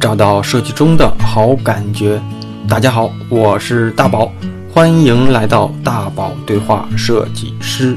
[0.00, 2.20] 找到设计中的好感觉。
[2.68, 4.30] 大家好，我是大宝，
[4.72, 7.96] 欢迎来到大宝对话设计师。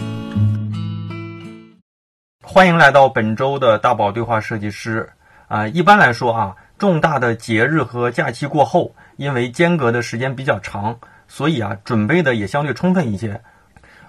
[2.43, 5.09] 欢迎来到本周的大宝对话设计师。
[5.47, 10.97] 啊，一般来说啊，重大的节日和假期过后，因为间隔的时间比较长，
[11.27, 13.41] 所以啊，准备的也相对充分一些。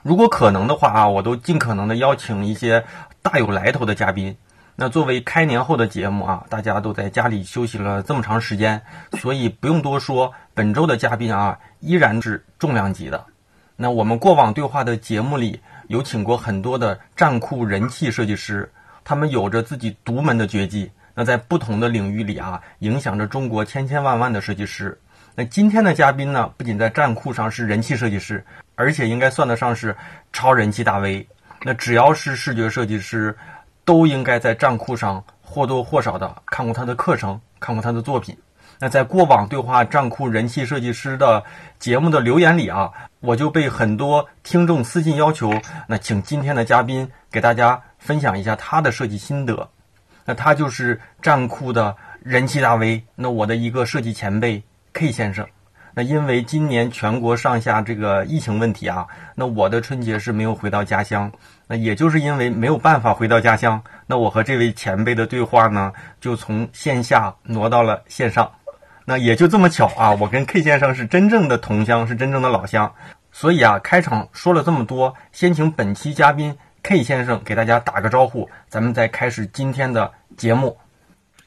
[0.03, 2.85] 如果可能的话啊，我都尽可能的邀请一些
[3.21, 4.37] 大有来头的嘉宾。
[4.83, 8.81] 那作为开年后的节目啊，大家都在家里休息了这么长时间，
[9.19, 13.23] 所以不用多说，本周的嘉宾啊依然是重量级的。
[13.77, 18.73] 那我们过往对话的节目里有请过很多的战酷人气设计师，
[19.05, 24.99] 他们有着自己独门的绝技，那在不同的领域里啊，影响着中国千千万万的设计师。
[25.35, 28.43] 那今天的嘉宾呢，不仅在战酷上是人气设计师，
[28.77, 29.95] 而且应该算得上是
[30.33, 31.29] 超人气大 V。
[31.65, 33.37] 那只要是视觉设计师。
[33.85, 38.37] 都应该在站酷上或多或少的看过他的课程，看过他的作品。
[38.79, 41.45] 那在过往对话站酷人气设计师的
[41.79, 45.53] 节目的留言里啊，我就被很多听众私信要求，
[45.87, 49.69] 那请今天的嘉宾给大家分享一下他的设计心得。
[50.25, 54.63] 那他就是站酷的人气大 V，那我的一个设计前辈
[54.95, 55.47] K 先生。
[55.93, 61.31] 那因为今年全国上下这个疫情问题啊，那我的春节是没有回到家乡。
[61.71, 68.51] 那也就是因为没有办法回到家乡，那我和这位前辈的对话呢，就从线下挪到了线上。
[69.05, 72.93] 那也就这么巧啊，我跟 K 先生是真正的同乡，是真正的老乡。
[73.31, 80.77] 所以啊，开场说了这么多，先请本期嘉宾 K 先生给大家打个招呼，咱们再开始今天的节目。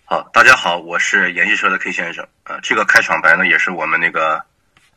[0.05, 2.25] 好，大家好，我是研习社的 K 先生。
[2.45, 4.41] 呃，这个开场白呢，也是我们那个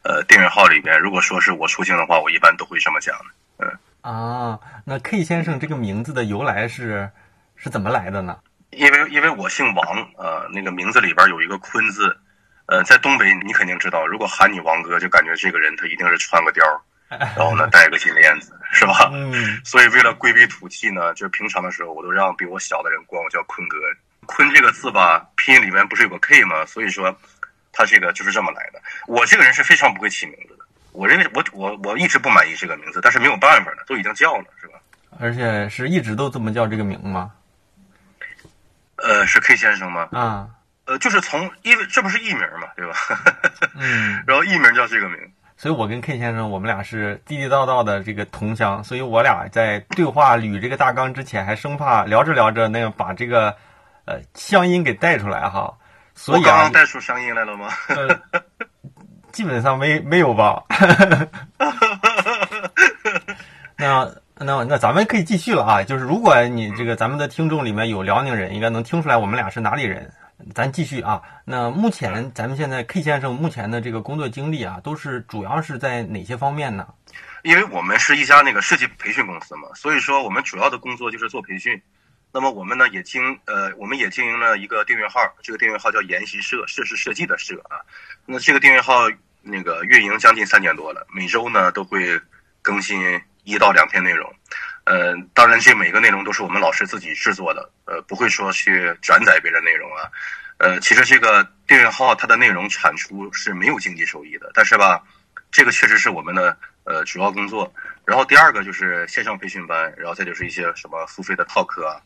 [0.04, 3.24] 呃订阅号里边，如果说是我出镜的话，我一般都会这么讲的。
[4.06, 7.10] 嗯啊，那 K 先生这个名字的由来是
[7.56, 8.38] 是怎么来的呢？
[8.70, 9.84] 因为因为我姓王，
[10.16, 12.16] 呃，那个名字里边有一个坤字，
[12.66, 16.62] 呃，在东北你肯定知道，如果喊你王哥，就感觉这个人他一定是穿个貂，
[17.36, 19.10] 然后呢戴个金链子，是吧？
[19.12, 19.60] 嗯。
[19.64, 23.76] 所以为了规避土气呢，就是平常的时候，我都让比我小的人管我叫坤哥。
[24.26, 26.64] 坤这个字吧，拼音里面不是有个 K 吗？
[26.66, 27.16] 所以说，
[27.72, 28.80] 他这个就是这么来的。
[29.08, 30.36] 我这个人是非常不会起名。
[30.96, 34.74] 我认为我我我一直不满意这个名字，但是没有办法了，都已经叫了，是吧？
[35.20, 37.30] 而且是一直都这么叫这个名吗？
[38.96, 40.08] 呃，是 K 先生吗？
[40.12, 40.48] 啊，
[40.86, 42.94] 呃，就是从因为这不是艺名嘛，对吧？
[43.74, 44.22] 嗯。
[44.26, 45.18] 然后艺名叫这个名，
[45.56, 53.56] 所以我跟 K 先生我们俩是地地道道的这个同乡，所以我俩在对话捋这个大纲之前，还生怕聊着聊着那个把这个。
[54.08, 55.76] 呃，乡音给带出来哈，
[56.14, 57.66] 所以刚刚带出乡音来了吗？
[59.36, 60.64] 基本上没没有吧。
[63.76, 70.10] 那那那咱们可以继续了啊，就是如果你这个咱们的听众里面有辽宁人，应该能听出来我们俩是哪里人。
[70.54, 76.86] 咱继续啊，那目前咱们现在 K 先生目前的这个工作经历啊，都是主要是在哪些方面呢？
[77.42, 81.78] 因为我们是一家那个设计培训公司嘛，所以说我们主要的工作就是做培训。
[82.36, 87.80] 那么我们呢也经呃，我们也经营了一个订阅号，这个订阅号叫研习社，设是设计的社啊。
[88.26, 89.08] 那这个订阅号
[89.40, 92.20] 那个运营将近三年多了，每周呢都会
[92.60, 94.30] 更新一到两篇内容。
[94.84, 100.04] 呃，当然这每个内容都是我们老师自己制作的，呃，不会说去转载别人内容啊。
[100.58, 105.02] 呃，其实这个订阅号它的内容产出是没有经济收益的，但是吧，
[105.50, 106.54] 这个确实是我们的
[106.84, 107.72] 呃主要工作。
[108.04, 111.96] 然后第二个就是线上培训班，然后再就是一些什么付费的套课啊。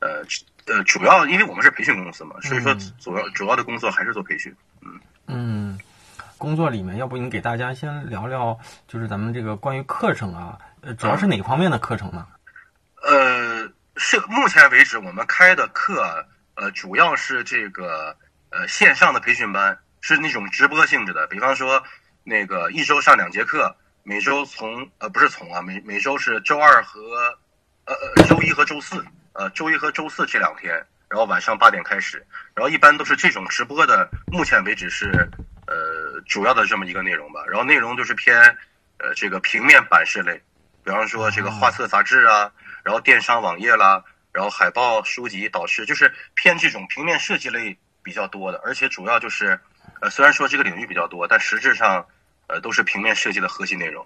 [0.00, 0.24] 呃
[0.66, 4.54] 呃，主要因为我们是培训公司嘛，所以说主要主要的工作还是做培训。
[4.82, 5.78] 嗯嗯，
[6.36, 12.26] 工作里面，要不你给大家先聊聊，就是咱们这个关于课程啊，呃，主要是哪方面的课程呢？
[13.02, 18.16] 呃，是目前为止我们开的课，呃，主要是这个
[18.50, 21.26] 呃线上的培训班，是那种直播性质的。
[21.28, 21.82] 比方说，
[22.24, 27.00] 那个一周上两节课，每周从呃不是从啊，每每周是周二和
[27.84, 29.04] 呃呃周一和周四。
[29.38, 30.74] 呃，周一和周四这两天，
[31.08, 32.26] 然后晚上八点开始，
[32.56, 34.10] 然后一般都是这种直播的。
[34.26, 35.30] 目前为止是
[35.68, 37.44] 呃主要的这么一个内容吧。
[37.46, 38.36] 然后内容就是偏
[38.98, 40.42] 呃这个平面版式类，
[40.82, 42.50] 比方说这个画册杂志啊，
[42.82, 44.02] 然后电商网页啦，
[44.32, 48.60] 然后海报、书籍、导师，就是偏这种平面设计类比较多的。
[48.64, 49.60] 而且主要就是
[50.00, 52.04] 呃虽然说这个领域比较多，但实质上
[52.48, 54.04] 呃都是平面设计的核心内容。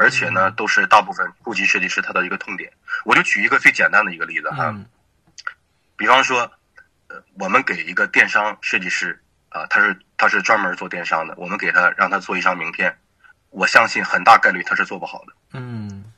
[0.00, 2.72] 而且呢，都是大部分初级设计师他的一个痛点。
[3.04, 4.74] 我就举一个最简单的一个例子哈，
[5.94, 6.50] 比方说，
[7.08, 12.96] 呃，我们给一个电商设计师啊，他是他是专门做电商的，我们给他让他做一张名片，
[13.50, 15.34] 我相信很大概率他是做不好的。
[15.52, 16.10] 嗯，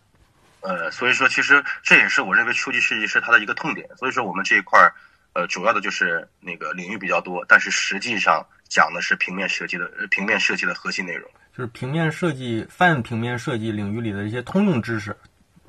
[0.61, 3.89] 呃，所以说其实这也是我认为初级设计师他的一个痛点。
[3.97, 4.95] 所以说我们这一块儿，
[5.33, 11.31] 呃，主要的就是那个领域比较多，但是实际上讲的是平面设计的呃平面设计的核心内容。
[11.55, 15.15] 就是平面设计泛平面设计领域里的一些通用知识，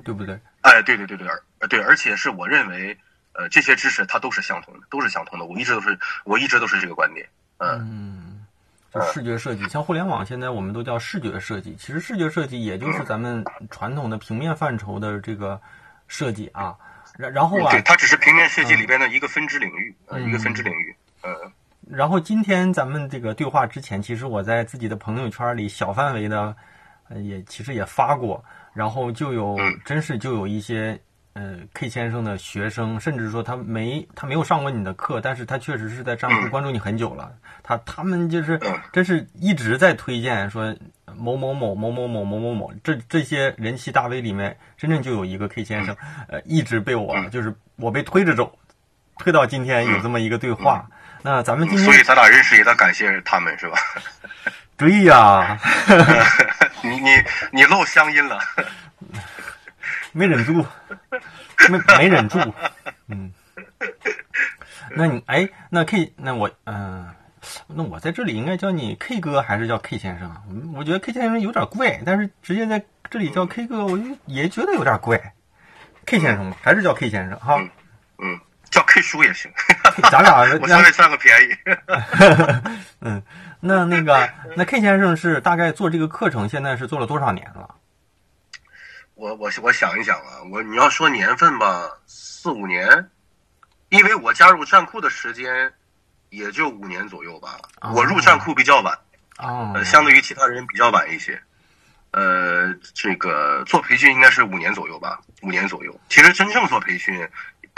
[0.02, 0.40] 对不对？
[0.62, 2.96] 哎，对对对对，而对，而且是我认为，
[3.34, 5.44] 呃，这些知识它都是相同的，都是相同的。
[5.44, 7.28] 我一直都是，我一直都是这个观点。
[7.58, 8.46] 嗯，嗯，
[8.90, 15.60] 就视觉设计，像互联网现在我们都叫视觉设计，其实视觉设计也就是咱们传统的平面范畴的这个
[16.08, 16.74] 设计啊。
[17.18, 20.96] 然然后啊，对，它只是平面设计里边的一个分支领域，呃，一个分支领域。
[21.22, 21.52] 嗯。
[21.90, 26.56] 然后今天咱们这个对话之前，其实我在自己的朋友圈里小范围的，
[27.08, 28.42] 呃，也其实也发过，
[28.72, 30.98] 然后就有真是就有一些
[31.34, 37.30] 呃 K 先生的学生，甚至说他没他没有上过你的课，但是他确实是在账户关注你很久了，
[37.62, 38.58] 他他们就是
[38.90, 40.74] 真是一直在推荐说
[41.14, 45.94] 某某某某某某某某某这这些人气大 V 里面，真正就有一个 K 先生，
[46.28, 48.58] 呃，一直被我就是我被推着走，
[49.18, 50.88] 推到今天有这么一个对话。
[51.26, 53.78] 那咱们今天，所以咱俩认识也得感谢他们，是吧？
[54.76, 55.58] 对呀，
[56.84, 57.10] 你你
[57.50, 58.38] 你露乡音了，
[60.12, 60.66] 没忍住，
[61.70, 62.38] 没没忍住，
[63.08, 63.32] 嗯。
[64.96, 67.08] 那你哎，那 K，那我嗯，
[67.68, 70.72] 那我在这里应该叫你 K 哥还是叫 K 先生？
[70.76, 75.32] 我觉得 K 先生有点怪，但是直接在这里叫 K 哥，我就也觉得有点怪。
[76.04, 77.56] K 先生还是叫 K 先生哈？
[78.18, 78.38] 嗯。
[78.74, 79.48] 叫 K 叔也行，
[80.10, 81.56] 咱俩 我稍微占个便宜。
[83.00, 83.22] 嗯，
[83.60, 87.72] 那那个那 K 先生是大概做这个课程，现在是做了多少年了？
[89.14, 93.08] 我我我想一想啊，我你要说年份吧，四五年，
[93.90, 95.72] 因为我加入站库的时间
[96.30, 97.56] 也就五年左右吧。
[97.94, 98.98] 我入站库比较晚，
[99.38, 101.40] 哦，相对于其他人比较晚一些。
[102.10, 106.00] 呃，这个做培训应该是五年左右吧，五年左右。
[106.08, 107.28] 其实真正做培训。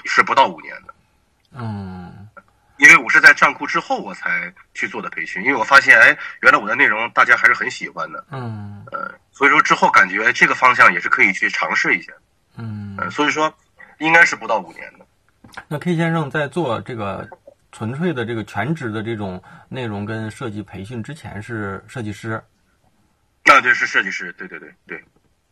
[0.07, 0.95] 是不到五年的，
[1.53, 2.29] 嗯，
[2.79, 12.13] 因为我是在站库之后我才去做的培训，因为我发现，哎，原来我的内容大家还是很喜欢的，嗯，呃，所以说之后感觉这个方向也是可以去尝试一下，
[12.57, 13.53] 嗯，所以说
[13.99, 15.07] 应该是不到五年的。
[15.69, 17.29] 那 K 先生在做这个
[17.73, 22.43] 纯粹的这个全职的这种内容跟设计培训之前是设计师，
[23.45, 25.05] 那就是设计师，对对对对，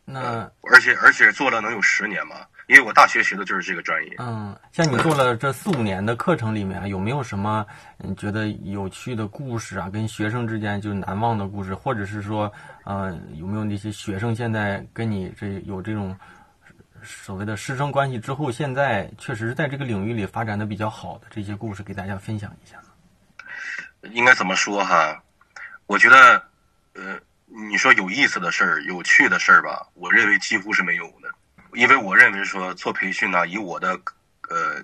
[0.03, 2.35] 那而且而且做了能有十年嘛。
[2.67, 4.15] 因为我大学学的就是这个专业。
[4.17, 7.65] 嗯，像你做了这四五年的课程里面，有没有什么
[7.97, 9.89] 你觉得有趣的故事啊？
[9.89, 12.51] 跟学生之间就难忘的故事，或者是说，
[12.83, 16.17] 呃，有没有那些学生现在跟你这有这种
[17.03, 24.09] 所谓的师生关系之后，现在确实是在这个领域里发展的比较好的这些故事，给大家分享一下呢？
[24.11, 25.21] 应该怎么说哈？
[25.85, 26.41] 我觉得，
[26.93, 31.24] 呃，你说有意思的事儿、有趣的事儿吧，我认为几乎是没有的。
[31.75, 33.99] 因为我认为说做培训呢，以我的
[34.49, 34.83] 呃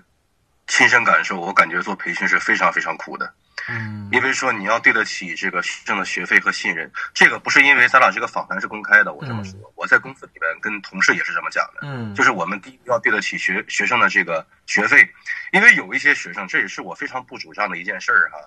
[0.66, 3.32] 亲身感受，我感觉做培训是非常非常苦的。
[3.68, 4.08] 嗯。
[4.12, 9.58] 因为说你要对得起这个学生的学费和信任，这个不是因为咱俩这个访谈是公开的，我这么说。
[9.74, 11.80] 我在公司里边跟同事也是这么讲的。
[11.82, 12.14] 嗯。
[12.14, 15.08] 就是我们第一要对得起学学生的这个学费，
[15.52, 18.38] 因为有一些学生，这也是我非常不主张的一件事儿哈。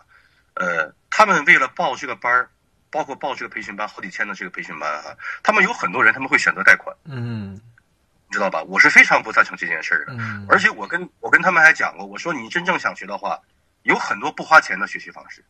[0.55, 2.49] 呃，他们为了报这个班儿，
[2.89, 6.95] 包括报这个培训班，好几千的这个培训班哈，他们有很多人他们会选择贷款。
[7.05, 7.59] 嗯。
[8.31, 8.61] 知道吧？
[8.63, 10.13] 我是非常不赞成这件事儿的，
[10.49, 13.39] 而且我跟我跟他们还讲过，我说你真正想学的话，
[13.83, 15.45] 有很多不花钱的学习方式，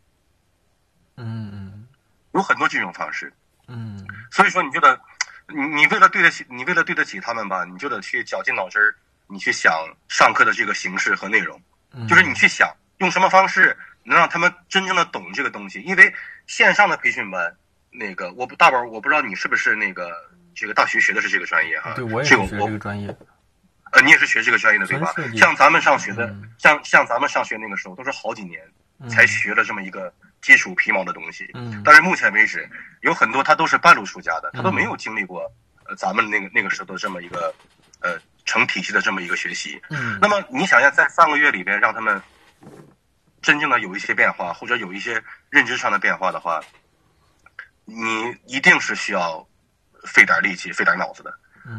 [1.17, 1.87] 嗯嗯，
[2.33, 3.33] 有很多这种方式，
[3.67, 4.99] 嗯，所以说你就得，
[5.47, 8.95] 你你为了对得起，你为了对得起他们吧，你就得去绞尽脑汁儿，
[9.27, 9.73] 你去想
[10.07, 11.59] 上课的这个形式和内容，
[12.07, 16.13] 就是你去想用什么方式能让他们真正的懂这个东西，因为
[16.45, 17.55] 线上的培训班，
[17.89, 20.11] 那个我不大宝，我不知道你是不是那个。
[20.55, 23.15] 这个大学学的是这个专业哈，对，我也是学这个专业。
[23.91, 25.13] 呃，你也是学这个专业的对吧？
[25.37, 28.61] 像咱们上学的，像像咱们上学那个时候，都是好几年
[29.09, 31.49] 才学了这么一个基础皮毛的东西。
[31.53, 31.81] 嗯。
[31.85, 32.67] 但是目前为止，
[33.01, 35.49] 有很多他都是半路出家的，他都没有经历过
[35.85, 37.53] 呃咱们那个那个时候的这么一个
[38.01, 39.81] 呃成体系的这么一个学习。
[39.89, 40.17] 嗯。
[40.21, 42.21] 那么你想要在三个月里边让他们
[43.41, 46.59] 真正的有一些变化，或者有一些认知上的变化的话，
[47.85, 49.47] 你一定是需要。
[50.05, 51.33] 费点力气，费点脑子的，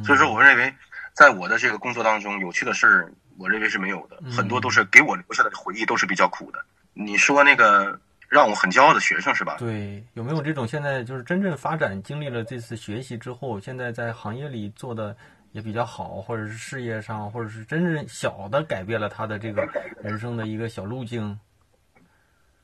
[0.05, 0.75] 所以说，我认为，
[1.13, 6.65] 在我的这个工作当中，有趣的事儿，我认为是没有的，很多都是给我留下的回忆，都是比较苦的。
[6.93, 9.57] 你说那个让我很骄傲的学生是吧？
[9.59, 15.17] 对，有没有这种现在就是真正发展，经历了这次学习之后，现在在行业里做的
[15.53, 19.67] 也比较好，或者是事业上，或者是真正小的改变了他的这个
[20.03, 21.39] 人生的一个小路径？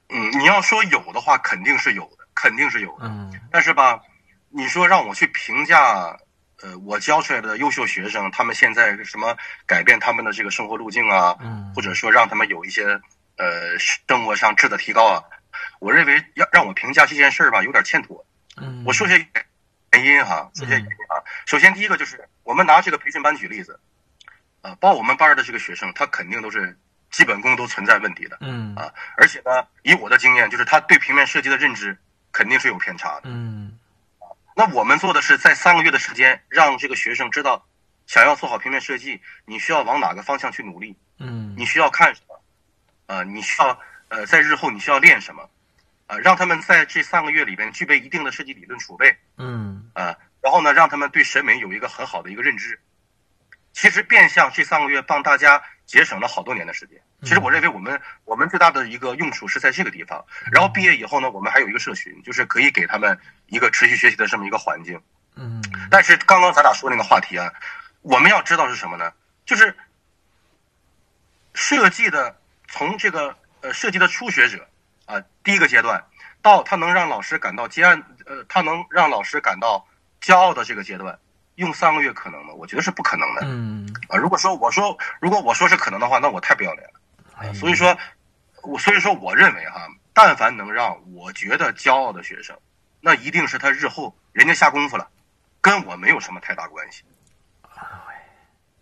[0.09, 3.07] 嗯，你要说有的话，肯定是有的，肯定是有的。
[3.07, 4.01] 嗯，但是吧。
[4.55, 6.17] 你说让我去评价
[6.63, 12.85] 呃，我教出来的优秀学生，他们现在什么改变他们的这个生活路径啊，嗯或者说让他们有一些
[13.37, 15.25] 呃生活上质的提高啊，
[15.81, 18.25] 我认为要让我评价这件事儿吧，有点欠妥。
[18.57, 19.15] 嗯，我说些
[19.93, 21.19] 原因哈，说些原因啊。
[21.47, 23.81] 首先，第一个就是我们拿这个培训班举例子，
[24.61, 26.79] 啊，报我们班儿的这个学生，他肯定都是
[27.11, 31.99] 基本功都存在问题的嗯啊，而且呢，以我的经验，就是他对平面设计的认知
[32.31, 33.23] 肯定是有偏差的。
[33.25, 33.79] 嗯
[34.55, 37.67] 那我们做的是在三个月的时间，让这个学生知道，
[38.07, 42.43] 想要做好平面设计，你需要往哪个方向去努力，嗯你需要看什么，
[43.07, 43.79] 呃，你需要
[44.09, 45.49] 呃在日后你需要练什么，
[46.07, 52.79] 呃、让他们在这三个月里边具备一定的设计理论储备，嗯啊，然后呢，让他们对审美有一个很好的一个认知。
[53.73, 57.01] 其实变相这三个月帮大家节省了好多年的时间。
[57.23, 60.25] 其实我认为我们我们最大的一个用处是在这个地方。
[60.51, 65.01] 然后毕业以后呢，我们还有一个社群，就是可以给他们一个持续学习的这么一个环境。
[65.35, 67.53] 嗯但是刚刚咱俩说那个话题啊，
[68.03, 69.13] 我们要知道是什么呢？
[69.45, 69.75] 就是
[71.55, 74.69] 设计的从这个呃设计的初学者
[75.07, 76.03] 啊、第一个阶段，
[76.41, 79.87] 到他能让老师感到接案呃，他能让老师感到
[80.21, 81.19] 骄傲的这个阶段，
[81.57, 82.53] 用三个月可能吗？
[82.55, 84.17] 我觉得是不可能的嗯，啊。
[84.17, 87.01] 如果说我说如果我说是可能的话，那我太不要脸了。
[87.37, 87.97] 哎所以说，
[88.63, 92.57] 我所以说我认为哈，但凡能让我觉得骄傲的学生，
[93.01, 95.09] 那一定是他日后人家下功夫了，
[95.61, 97.03] 跟我没有什么太大关系。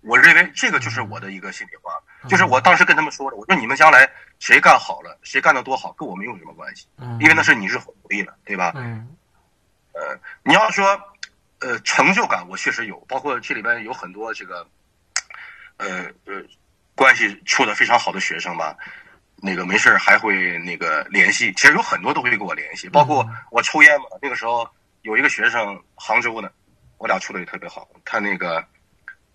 [0.02, 1.92] 我认为这个就是我的一个心里话，
[2.26, 4.08] 就是我当时跟他们说了，我说你们将来
[4.38, 8.72] 谁干好了，谁干得多好，跟我没有什么关系，嗯因为那是你日后努力了，对吧？
[8.76, 9.14] 嗯
[9.92, 10.98] 呃，你要说，
[11.60, 14.66] 呃，成就感我确实有，包括这里边有很多这个，
[15.76, 16.42] 呃呃，
[16.94, 18.76] 关系处的非常好的学生吧，
[19.36, 24.68] 那个没事儿还会那个联系，其实有很多都会跟我联系，包括我抽烟嘛，那个时候
[25.02, 26.52] 有一个学生杭州的，
[26.98, 28.64] 我俩处的也特别好，他那个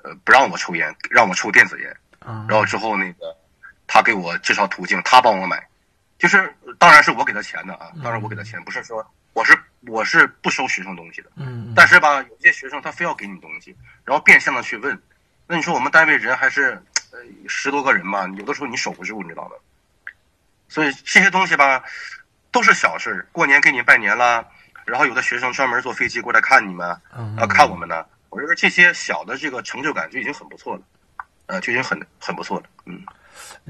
[0.03, 3.36] 呃不让我抽烟，让我抽电子烟，嗯，然后之后那个
[3.88, 5.63] 他给我介绍途径，他帮我买，
[6.17, 9.55] 就是当然是我给他钱的啊，当然我给他钱，不是说我是
[9.88, 15.00] 我是不收学生东西的，嗯但是吧，有些学生他非要给你东西，然后变相的去问，
[15.48, 19.56] 那你说我们单位人还是呃十多个人嘛，有的时候你守不住，你知道吗？
[20.68, 21.84] 所以这些东西吧，
[22.51, 23.27] 都是小事儿。
[23.32, 24.44] 过年给你拜年啦，
[24.86, 28.06] 然后有的学生专门坐飞机过来看你们，嗯啊，看我们呢。
[28.30, 30.82] 我认为这些小的这个成就感就已经很不错了，
[31.46, 32.65] 呃，就已经很很不错了。
[32.86, 33.01] 嗯，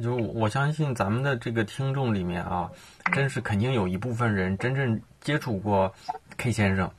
[0.01, 2.69] 就我相信咱们的这个听众里面啊，
[3.13, 5.93] 真是肯定有一部分人真正接触过
[6.37, 6.91] K 先生。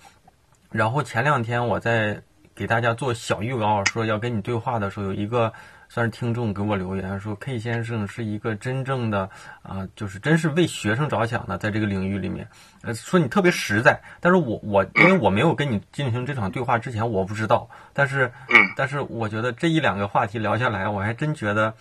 [0.70, 2.20] 然后前两天我在
[2.54, 5.52] 给大家做小预告，说要跟你对话的时候，有一个
[5.88, 9.30] 算是听众给我留言说，K 先生是一个真正的
[9.62, 12.49] 啊、就是真是为学生着想的，在这个领域里面，
[12.82, 14.00] 呃，说你特别实在。
[14.20, 17.68] 但是我我因为我没有跟你进行这场对话之前，我不知道。
[17.92, 21.75] 但是嗯但是我觉得这一两个话题聊下来，我还真觉得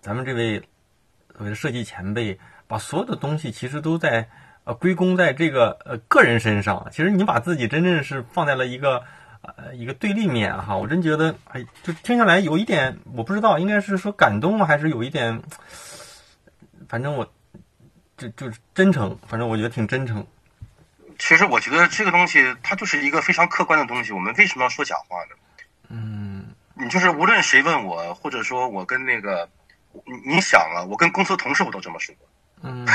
[0.00, 0.58] 咱们这位
[1.36, 4.28] 所谓的设计前辈，把所有的东西其实都在
[4.64, 6.88] 呃归功在这个呃个人身上。
[6.90, 9.02] 其实你把自己真正是放在了一个
[9.42, 15.42] 呃一个对立面哈，我真觉得哎，就听下来有一点我不知道，应该是说感动还是有一点，
[16.88, 17.30] 反正我
[18.16, 20.26] 就就是真诚，反正我觉得挺真诚。
[21.18, 24.12] 其实我觉得这个东西它就是一个非常客观的东西。
[24.12, 25.36] 我们为什么要说假话呢？
[25.88, 29.46] 嗯你就是无论谁问我，或者说我跟那个，
[29.92, 32.14] 你你想啊，我跟公司同事我都这么说，
[32.62, 32.86] 嗯，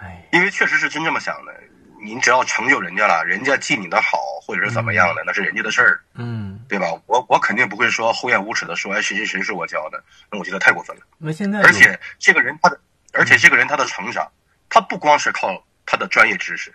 [0.00, 1.52] 哎，因为确实是真这么想的。
[2.00, 6.86] 你只要成就人家了，人家记你的好，或者是怎么样的，那是人家的事儿，嗯，对吧？
[7.06, 10.00] 我我肯定不会说厚颜无耻的说，哎，谁谁谁是我教的，
[10.30, 11.02] 那我觉得太过分了。
[11.18, 12.80] 那现在而且这个人他的，
[13.12, 14.30] 而且这个人他的成长，
[14.68, 16.72] 他不光是靠他的专业知识，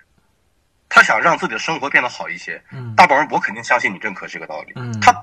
[0.89, 2.61] 他想让自己的生活变得好一些。
[2.73, 4.73] 嗯大宝儿，我肯定相信你认可这个道理。
[4.75, 5.13] 嗯他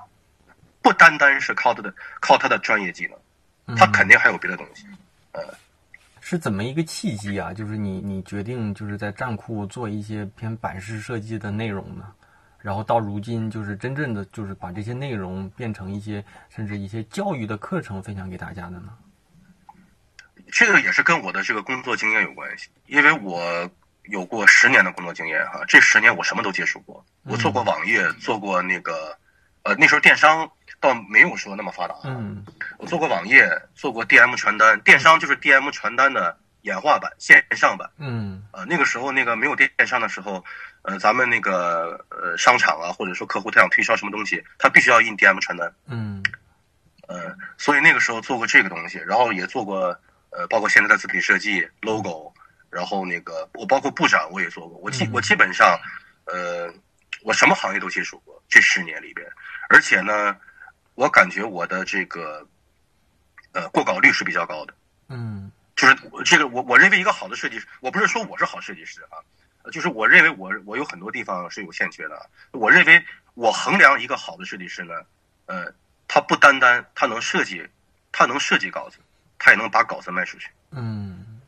[0.83, 4.87] 不单单是靠他的靠他的专业技能，他肯定还有别的东西。
[5.33, 5.43] 呃
[6.23, 7.53] 是怎么一个契机啊？
[7.53, 12.13] 就是你你决定就是在站库做一些偏版式设计的内容呢？
[12.59, 18.93] 然后到如今就是真正的就是把这些内容变成一些甚至一些教育的课程分享给大家的呢？
[20.53, 23.69] 这个也是跟我的这个工作经验有关系，因为我
[24.05, 29.19] 有过十年的工作经验哈，这十年我什么都接触过，我做过网页，做过那个，
[29.63, 30.49] 呃，那时候电商
[30.81, 32.45] 倒没有说那么发达，嗯
[32.79, 37.89] 我做过网页，做过 DM 传单，电商就是 DM 传单的演化版、线上版。
[37.99, 40.43] 嗯呃，那个时候那个没有电商的时候，
[40.83, 45.71] 呃，咱们那个呃商场啊，或者说客户他想推销什么东西，他必须要印 DM 传单。
[45.87, 46.23] 嗯
[47.09, 49.89] 呃，所以那个时候做过这个东西，然后也做过
[50.31, 52.33] 呃，包括现在的字体设计、logo，
[52.71, 55.79] 然后那个我包括布展我也做过，我基我基本上
[56.25, 56.73] 呃
[57.23, 59.27] 我什么行业都接触过，这十年里边，
[59.69, 60.37] 而且呢，
[61.01, 62.47] 我感觉我的这个
[63.53, 64.75] 呃过稿率是比较高的。
[65.09, 69.17] 嗯就是这个，我我认为一个好的设计师，我不是说我是好设计师啊，
[69.73, 72.29] 就是我认为我我有很多地方是有欠缺的。
[72.51, 73.03] 我认为
[73.33, 74.93] 我衡量一个好的设计师呢，
[75.47, 75.73] 呃，
[76.07, 77.67] 他不单单他能设计，
[78.13, 78.99] 他能设计稿子，
[79.39, 80.51] 他也能把稿子卖出去。
[80.71, 81.41] 嗯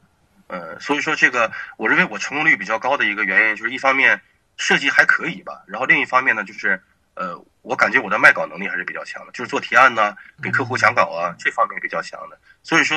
[0.46, 4.22] 呃，所以说这个，我认为我成功率比较高的一个原因，就是一方面
[4.56, 6.82] 设计还可以吧，然后另一方面呢，就是
[7.14, 12.38] 呃，我感觉我的卖稿能力还是比较强的，就是做提案呢，给客户讲稿啊，这方面比较强的。
[12.62, 12.96] 所以说，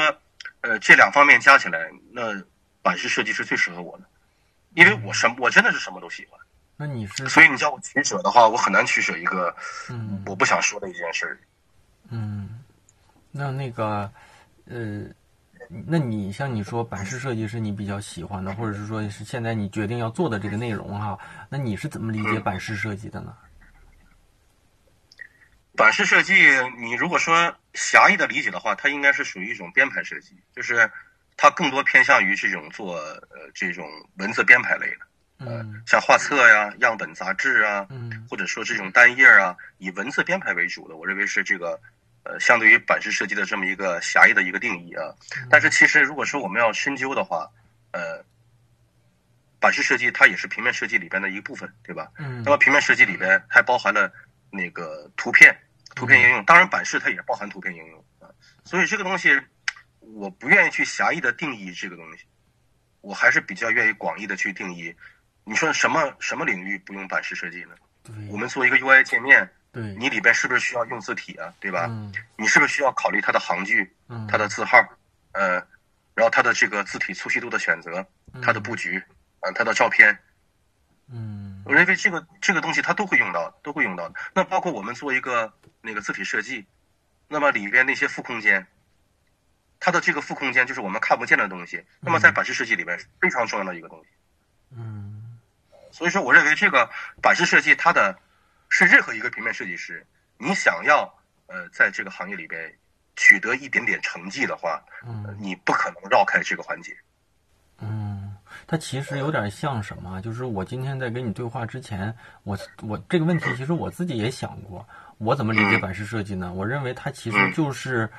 [0.62, 2.41] 呃，这两方面加起来，那
[2.81, 4.05] 版式设计是最适合我的，
[4.74, 6.39] 因为我什么我真的是什么都喜欢，
[6.77, 9.55] 那你是所以你叫我取舍的话，我很难取舍一个
[9.89, 11.38] 嗯我不想说的一件事儿。
[12.10, 12.63] 嗯，
[13.31, 14.12] 那那个
[14.65, 15.03] 呃，
[15.88, 21.17] 那你像你说版式设计是你比较喜欢的，或者是说是现在你决定要做的这个内容哈，
[21.50, 23.36] 那你是怎么理解版式设计的呢？
[25.75, 26.34] 版式设计，
[26.77, 30.89] 你如果说狭义的理解的话，它应该是属于一种编排设计，就是
[31.36, 35.05] 它更多偏向于这种做呃这种文字编排类的，
[35.39, 41.79] 嗯像画册呀、样本杂志啊，嗯或者说这种单页啊，以文字编排为主的，我认为是这个
[42.24, 45.13] 呃相对于版式设计的这么一个狭义的一个定义啊。
[45.50, 47.50] 但是其实如果说我们要深究的话，
[47.91, 48.24] 呃，
[49.60, 52.08] 版式设计它也是平面设计里边的一部分，对吧？
[52.17, 54.10] 嗯那么平面设计里边还包含了
[54.50, 55.53] 那个图片、
[55.95, 58.29] 图片应用，当然版式它也包含图片应用啊。
[58.63, 59.41] 所以这个东西，
[59.99, 62.25] 我不愿意去狭义的定义这个东西，
[63.01, 64.93] 我还是比较愿意广义的去定义。
[65.43, 67.75] 你说什么什么领域不用版式设计呢？
[68.29, 71.53] 我们做一个 UI 界面，对你里边是不是需要用字体啊？
[71.59, 71.85] 对吧？
[71.89, 74.77] 嗯你是不是需要考虑它的行距、嗯它的字号，
[75.33, 75.53] 呃，
[76.13, 78.05] 然后它的这个字体粗细度的选择、
[78.41, 79.01] 它的布局，
[79.39, 80.17] 啊、它的照片，
[81.09, 84.15] 嗯我认为这个这个东西它都会用到，都会用到的。
[84.34, 86.65] 那包括我们做一个那个字体设计，
[87.27, 88.67] 那么里边那些副空间，
[89.79, 94.07] 它的这个副空间就是我们看不见的东西，那么在版式设计里边是非常重要的一个东西。
[94.78, 95.39] 嗯
[95.91, 96.89] 所以说，我认为这个
[97.21, 98.19] 版式设计它的
[98.69, 100.06] 是任何一个平面设计师，
[100.38, 102.78] 你想要呃在这个行业里边
[103.15, 106.95] 取得一点点成绩的话，呃嗯你不可能绕开这个环节。
[107.80, 108.14] 嗯，
[108.68, 110.22] 它其实有点像什么？
[110.22, 114.88] 就是我今天在跟你对话之前，我我这个问题其实我自己也想过，
[115.18, 116.54] 我怎么理解版式设计呢？
[116.54, 118.10] 我认为它其实就是，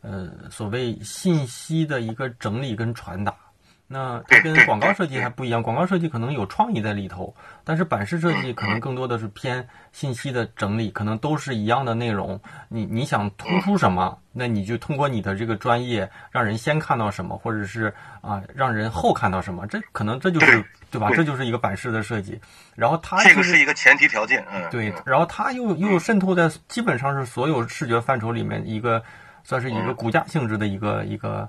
[0.00, 3.34] 呃，所谓信息的一个整理跟传达。
[3.92, 12.40] 那它跟广告设计还不一样，广告设计可能有创意在里头，但是版式设计可能更多的是偏信息的整理，可能都是一样的内容。
[12.68, 21.10] 你你想突出什么，那你就通过你的这个专业，让人先看到什么，或者是啊让人后看到什么，这可能这就是对吧？
[21.14, 22.40] 这就是一个版式的设计。
[22.74, 24.42] 然后它这个是一个前提条件。
[24.50, 29.02] 嗯，对嗯，然后它又又渗透在基本上是所有视觉范畴里面一个，
[29.44, 31.46] 算是一个骨架性质的一个一个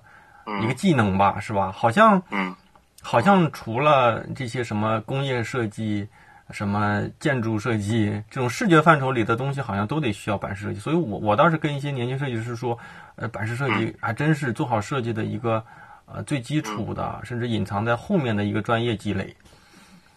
[0.62, 1.72] 一个技能吧，是吧？
[1.72, 2.56] 好像嗯
[3.02, 6.08] 好像除了这些什么工业设计、
[6.52, 10.80] 什么建筑设计这种视觉范畴里的东西，好像都得需要版式设计。
[10.80, 12.78] 所以我我倒是跟一些年轻设计师说，
[13.16, 15.64] 呃，版式设计还真是做好设计的一个
[16.06, 19.36] 呃最基础的，甚至隐藏在后面的一个专业积累。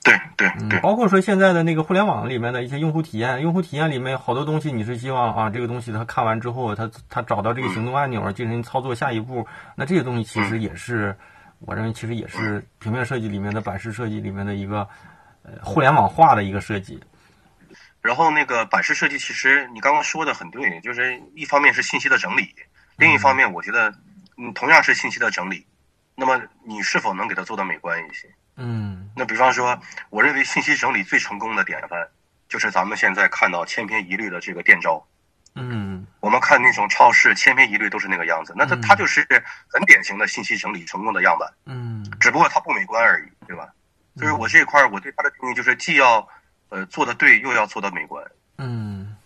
[0.07, 11.17] 对对对，嗯包括说现在的那个互联网里面的一些用户体验，用户体验里面好多东西，你是希望啊，这个东西他看完之后，他他找到这个行动按钮进行操作下一步，那这些东西其实也是，
[11.59, 14.87] 我认为其实也是平面设计里面的版式设计里面的一个
[15.43, 17.03] 呃互联网化的一个设计。
[18.01, 22.55] 然后那个版式设计，其实你刚刚说的很对，就是一方面是信息的整理，
[22.97, 23.93] 另一方面我觉得，
[24.39, 25.67] 嗯，同样是信息的整理，
[26.15, 28.29] 那么你是否能给它做到美观一些？
[28.57, 29.79] 嗯那比方说，
[30.11, 32.09] 我认为信息整理最成功的典范，
[32.49, 35.05] 就是咱们现在看到千篇一律的这个店招。
[35.59, 39.27] 嗯我们看那种超市，千篇一律都是那个样子，那它嗯它就是
[39.69, 43.69] 很典型的信息整理成功的样板，嗯只不过它不美观而已，对吧？
[44.17, 46.27] 就是我这一块儿，我对它的定义就是既要
[46.69, 48.25] 呃做的对，又要做的美观。
[48.59, 49.17] 嗯，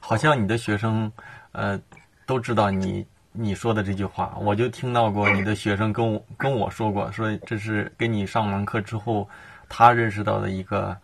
[0.00, 1.12] 好像你的学生
[1.52, 1.80] 呃
[2.26, 9.28] 都知道你你说的这句话，我就听到过你的学生跟我跟我说过，说这是跟你上完课之后，
[9.68, 10.96] 他认识到的一个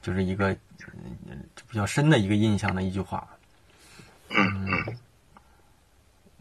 [0.00, 0.56] 就是一个
[1.68, 3.26] 比较深的一个印象的一句话。
[4.30, 4.66] 嗯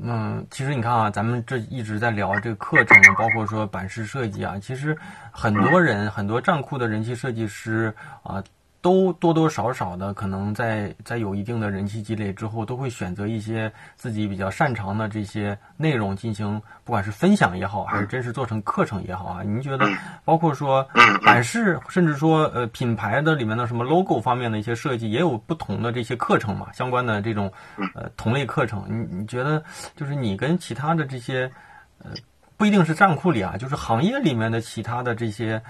[0.02, 4.98] 嗯，其实你看啊，咱们这一直在聊这个课程，包括说版式设计啊，其实
[5.30, 8.42] 很多人很多站库的人气设计师啊，
[8.82, 19.44] 都多多少少的可能在在有一定的人气积累之后，都会选择一些自己比较擅长的这些内容进行，不管是分享也好，还是真实做成课程也好啊。
[19.44, 19.86] 您觉得，
[20.24, 20.88] 包括说
[21.26, 26.72] 版式，甚至说呃品牌的里面的什么 logo 方面的一些设计，也有不同的这些课程嘛？
[26.72, 27.52] 相关的这种
[27.94, 29.62] 呃同类课程，你你觉得
[29.98, 31.52] 就是你跟其他的这些
[32.02, 32.12] 呃
[32.56, 35.62] 不一定是站库里啊，就是行业里面的其他的这些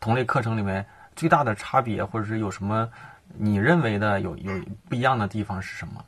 [0.00, 0.84] 同类课程里面。
[1.18, 2.88] 最大的差别，或者是有什么
[3.36, 4.52] 你认为的有有
[4.88, 6.04] 不一样的地方是什么？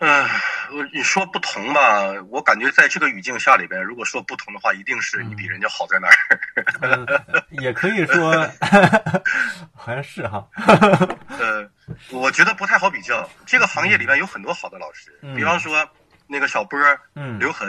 [0.00, 0.28] 嗯，
[0.92, 1.80] 你说不同吧，
[2.28, 7.34] 我感觉在这个语境下里边，如果说不同的话，一定是你比人家好在哪儿。
[7.50, 8.32] 也可以说，
[9.74, 10.46] 好像是哈。
[11.28, 11.66] 呃，
[12.10, 13.26] 我觉得不太好比较。
[13.46, 15.88] 这个行业里边有很多好的老师，比方说
[16.26, 16.78] 那个小波、
[17.14, 17.66] 嗯，刘恒、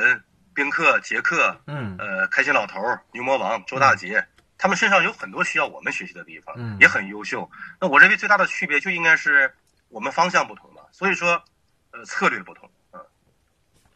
[0.53, 2.81] 宾客、杰克，嗯，呃，开心老头、
[3.13, 4.25] 牛魔王、周大杰。
[4.63, 7.51] 他们身上有很多需要我们学习的地方，也很优秀。
[7.81, 9.53] 那我认为最大的区别就应该是
[9.89, 10.87] 我们方向不同了。
[10.93, 11.43] 所以说，
[11.91, 13.01] 呃，策略不同，嗯，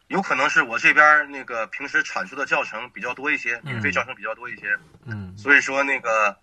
[0.08, 6.36] 有可能是我这边那个平时产出的教程比较多一些，免费教程比较多一些，嗯，所以说那个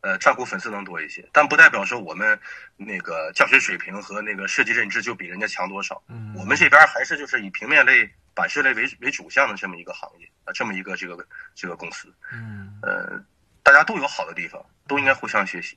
[0.00, 2.40] 呃，照顾粉丝能多一些，但不代表说我们
[2.78, 6.02] 那个教学水平和那个设计认知就比人家强多少。
[6.08, 13.22] 嗯，我们这边还是就是以平面类、版式类为为主项的这么一个行业啊，这么一个这个这个公司，嗯，呃。
[13.66, 15.76] 大家都有好的地方，都应该互相学习。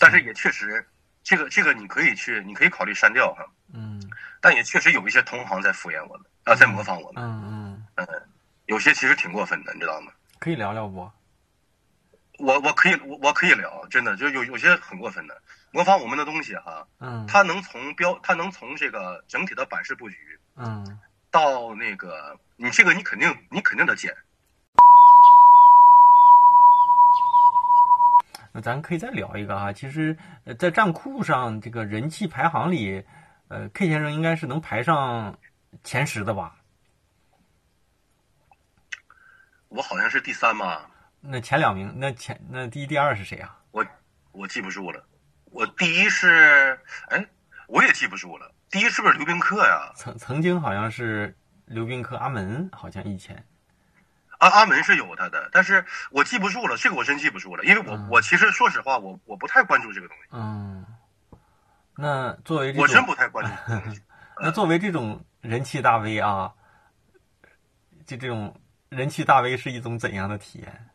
[0.00, 0.88] 但是也确实，
[1.22, 3.44] 这个这个你可以去，你可以考虑删掉哈。
[3.74, 4.02] 嗯。
[4.40, 7.22] 但也确实有一些同行在敷衍我们啊，在模仿我们。
[7.22, 7.86] 嗯嗯。
[7.96, 8.06] 嗯，
[8.64, 10.10] 有些其实挺过分的，你知道吗？
[10.38, 11.12] 可以聊聊不？
[12.38, 16.88] 我我可以我我可以聊，真的就有有些很过分的模仿我们的东西哈。
[16.98, 17.26] 嗯。
[17.26, 20.16] 他能从标，他能从这个整体的版式布局，
[20.56, 20.98] 嗯，
[21.30, 24.16] 到那个你这个你肯定你肯定得剪。
[28.52, 30.16] 那咱可以再聊一个啊，其实，
[30.58, 33.04] 在站库上这个人气排行里，
[33.48, 35.38] 呃，K 先生应该是能排上
[35.82, 36.56] 前十的吧？
[39.68, 40.90] 我好像是第三吧。
[41.20, 43.58] 那前两名，那前那第一、第二是谁啊？
[43.70, 43.86] 我
[44.32, 45.02] 我记不住了。
[45.46, 47.26] 我第一是，哎，
[47.68, 48.54] 我也记不住了。
[48.68, 49.92] 第一是不是刘宾客呀？
[49.96, 51.34] 曾曾经好像是
[51.64, 53.46] 刘宾客阿门，好像以前。
[54.42, 60.22] 阿阿门是有他的，但是我记不住了，这个我真记不住了，因为我我其实说实话，我我不太关注这个东西。
[60.32, 60.84] 嗯，
[61.96, 63.52] 那作为我真不太关注。
[64.42, 66.52] 那作为这种人气大 V 啊，
[68.04, 70.86] 就这种人气大 V 是一种怎样的体验？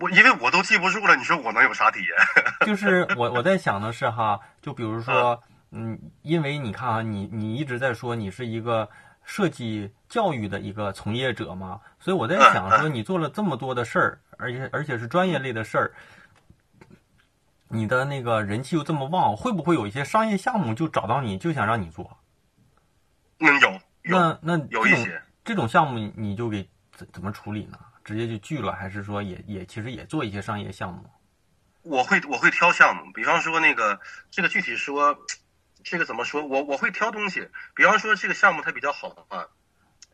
[0.00, 2.08] 我因为我都记不住了，你说我能有啥体验？
[2.66, 8.88] 就是我我在想的是哈，就比如说，嗯，因为你看啊，你你一直在说你是一个。
[9.24, 15.92] 设计教育的一个从业者嘛，所以我在想说，你做了这么多的事儿，而且而且是专业类的事儿，
[17.68, 22.18] 你的那个人气又这么旺，会不会有一些商业项目就找到你，就想让你做？
[23.38, 23.80] 嗯，有。
[24.02, 27.78] 那那有一些这种项目，你就给怎怎么处理呢？
[28.04, 31.04] 直接就拒了，还是说也也其实也做一些商业项目？
[31.82, 33.98] 我会我会挑项目，比方说那个
[34.30, 35.16] 这个具体说。
[35.84, 36.44] 这个怎么说？
[36.44, 39.46] 我我会挑东西，比方说这个项目它比较好的话，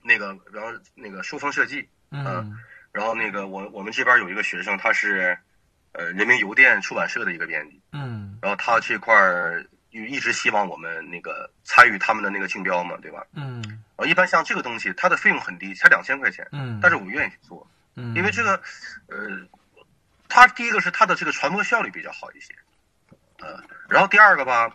[0.02, 2.56] 那个然后那个书风设计，嗯，
[2.92, 5.38] 然后那个我我们这边有一个学生，他是
[5.92, 13.26] 呃人民邮电出版社的一个编辑，嗯，然后他这块儿一直希望我们那个参与他们的那个竞标嘛，对吧？
[13.34, 18.60] 嗯，呃，一般像这个东西，它的费用很低，才两千块钱，嗯，但是我愿意去做，嗯，因为这个
[19.08, 19.16] 呃，
[20.28, 22.54] 它第一个是它的这个传播效率比较好一些，
[23.40, 24.74] 呃，然后第二个吧。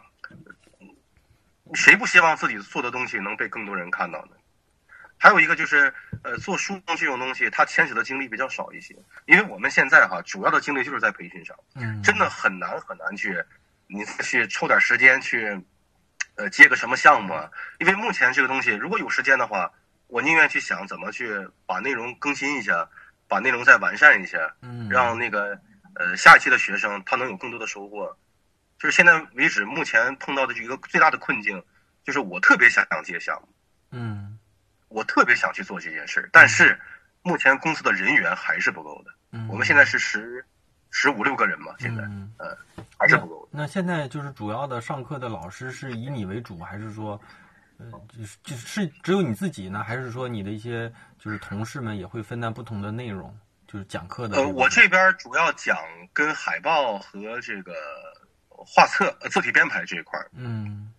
[1.75, 4.31] 谁不希望自己做的东西能被更多人看到呢？
[5.17, 8.93] 还有一个就是，呃，做书这种东西，它牵扯的精力比较少一些。
[9.25, 13.41] 因为我们现在哈，主要的精力就是在培训上，嗯，真的很难很难去，
[13.87, 15.57] 你去抽点时间去，
[16.35, 17.49] 呃，接个什么项目啊？
[17.79, 19.71] 因为目前这个东西，如果有时间的话，
[20.07, 22.89] 我宁愿去想怎么去把内容更新一下，
[23.29, 25.57] 把内容再完善一下，嗯，让那个
[25.95, 28.17] 呃下一期的学生他能有更多的收获。
[28.83, 31.63] 就是现在为止，目前碰到的一个最大的困境，
[32.03, 33.47] 就是我特别想接项目，
[33.91, 34.37] 嗯，
[34.89, 36.77] 我特别想去做这件事，但是
[37.21, 39.11] 目前公司的人员还是不够的。
[39.31, 40.45] 嗯，我们现在是十
[40.91, 42.29] 十五六个人嘛，现在，嗯，
[42.97, 43.47] 还是不够。
[43.49, 47.17] 那现在就是主要的上课的老师是以你为主，还是说，
[47.77, 53.33] 呃，就是就是只有你自己呢，还是说你的一些就是同事们也会分担不同的内容，
[53.65, 54.35] 就是讲课的？
[54.35, 55.77] 呃，我这边主要讲
[56.11, 57.71] 跟海报和这个。
[58.65, 60.91] 画册、字体编排这一块儿，嗯，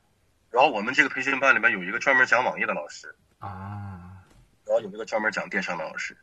[0.50, 3.14] 然后我们这个培训班里面有一个专门讲网页的老师。
[3.38, 4.24] 啊，
[4.64, 6.16] 然后有一个专门讲电商的老师，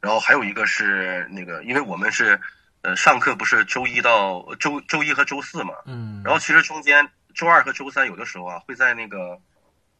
[0.00, 2.38] 然后还有一个是那个，因为我们是
[2.82, 9.40] 呃，上课不是周一到周周一和周四嘛，嗯，然后其实中间周二和周三有的时候啊，会在那个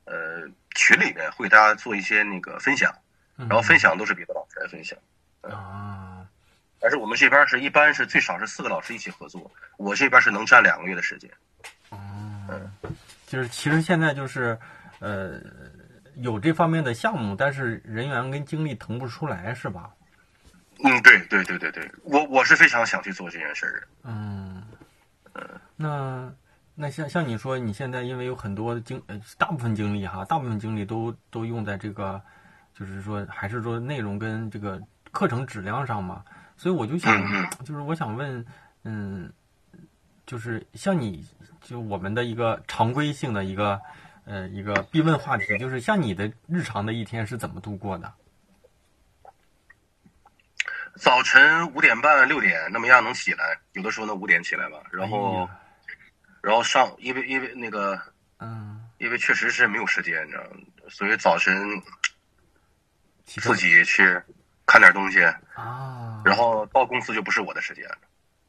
[0.05, 2.95] 呃群里面会给大家做一些那个分享，
[3.37, 4.99] 然后分享都是别的老师来分享，
[5.41, 6.08] 啊，
[6.81, 11.31] 但是我们这边是一般是最少是四个老师一起合作，我这边是能占两个月的时间。
[11.91, 11.99] 哦，
[13.27, 14.59] 就是其实现在就是
[15.01, 15.41] 呃
[16.17, 19.91] 有这方面的项目，但是人员跟精力腾不出来，是吧？
[20.85, 23.87] 嗯，对对对对对，我我是非常想去做这件事儿的。
[24.05, 24.63] 嗯，
[25.75, 26.33] 那
[26.77, 32.23] 那像像你说，你现在因为有很多精呃大部分精力哈，大部分精力都都用在这个，
[32.73, 36.25] 就是说还是说内容跟这个课程质量上嘛，
[36.59, 38.45] 所以我就想嗯就是我想问，
[38.83, 39.33] 嗯，
[40.27, 41.27] 就是像你
[41.63, 43.81] 就我们的一个常规性的一个
[44.27, 48.13] 呃一个必问话题，就是像你的日常的一天是怎么度过的？
[50.97, 55.57] 早晨五点半六点那么样能起来，有的时候呢五点起来吧，然后、哎
[56.41, 58.01] 然后上，因为因为那个
[58.39, 60.45] 嗯，因为确实是没有时间，你知道？
[60.89, 61.83] 所以早晨
[63.27, 64.23] 自己去
[64.69, 67.97] 看点东西，啊，然后到公司就不是我的时间了，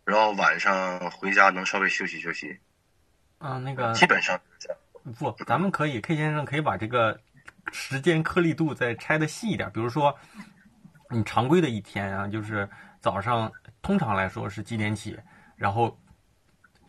[0.03, 2.59] 然后晚上回家能稍微休息休息，
[3.37, 4.77] 啊那个基本上这样。
[5.17, 7.17] 不，咱们可以 K 先生可以把这个
[7.71, 10.13] 时间颗粒度再拆的细一点，比如说
[11.09, 13.49] 你常规的一天啊，就是早上
[13.81, 15.17] 通常来说是几点起，
[15.55, 15.97] 然后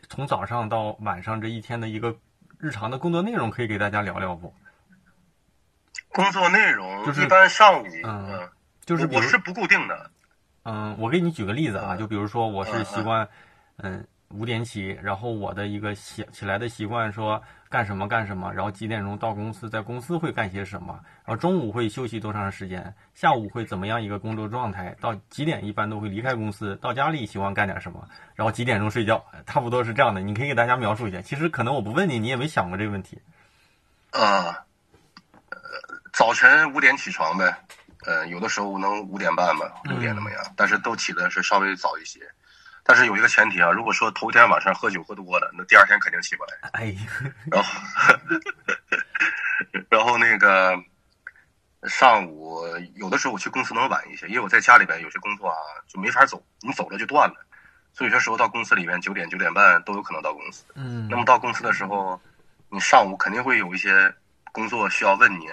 [0.09, 2.19] 从早上到晚上这一天的一个
[2.59, 4.53] 日常的工作内容，可以给大家聊聊不？
[6.09, 8.51] 工作内容就是一般上午，嗯嗯，
[8.91, 10.11] 就是我是不固定的，
[10.65, 13.29] 嗯，我给你举个例子啊，嗯就比如说我是嗯习惯，
[13.77, 30.21] 嗯，五点起，然后我的一个起起来的习惯说干什么干什么，然后几点钟到公司，在公司会干些什么，然后中午会休息多长时间，下午会怎么样一个工作状态，到几点一般都会离开公司，到家里喜欢干点什么，然后几点钟睡觉，差不多是这样的。
[30.21, 31.23] 你可以给大家描述一下。
[31.23, 33.23] 其实可能我不问你，你也没想过这个问题。
[34.11, 34.67] 啊，
[35.51, 35.61] 呃，
[36.13, 37.57] 早晨五点起床呗，
[38.07, 42.21] 呃，有的时候能五点半吧，六点那么样，但是都起的是稍微早一些。
[42.83, 46.71] 但是有一个前提啊，如果说头天晚上喝酒喝多了，那第二天肯定起不来。
[46.73, 47.01] 哎呀，
[47.51, 47.81] 然后，
[49.91, 50.75] 然后那个
[51.89, 52.59] 上午
[52.97, 57.37] 有的时候我去公司能晚一些，因为我在家里边有些工作啊就没法走，你走了就断了，
[57.93, 60.65] 所以有些时候到公司里面九点九点半都有可能到公司。
[60.75, 62.21] 嗯那么到公司的时候，
[62.71, 64.13] 你上午肯定会有一些
[64.53, 65.49] 工作需要问你，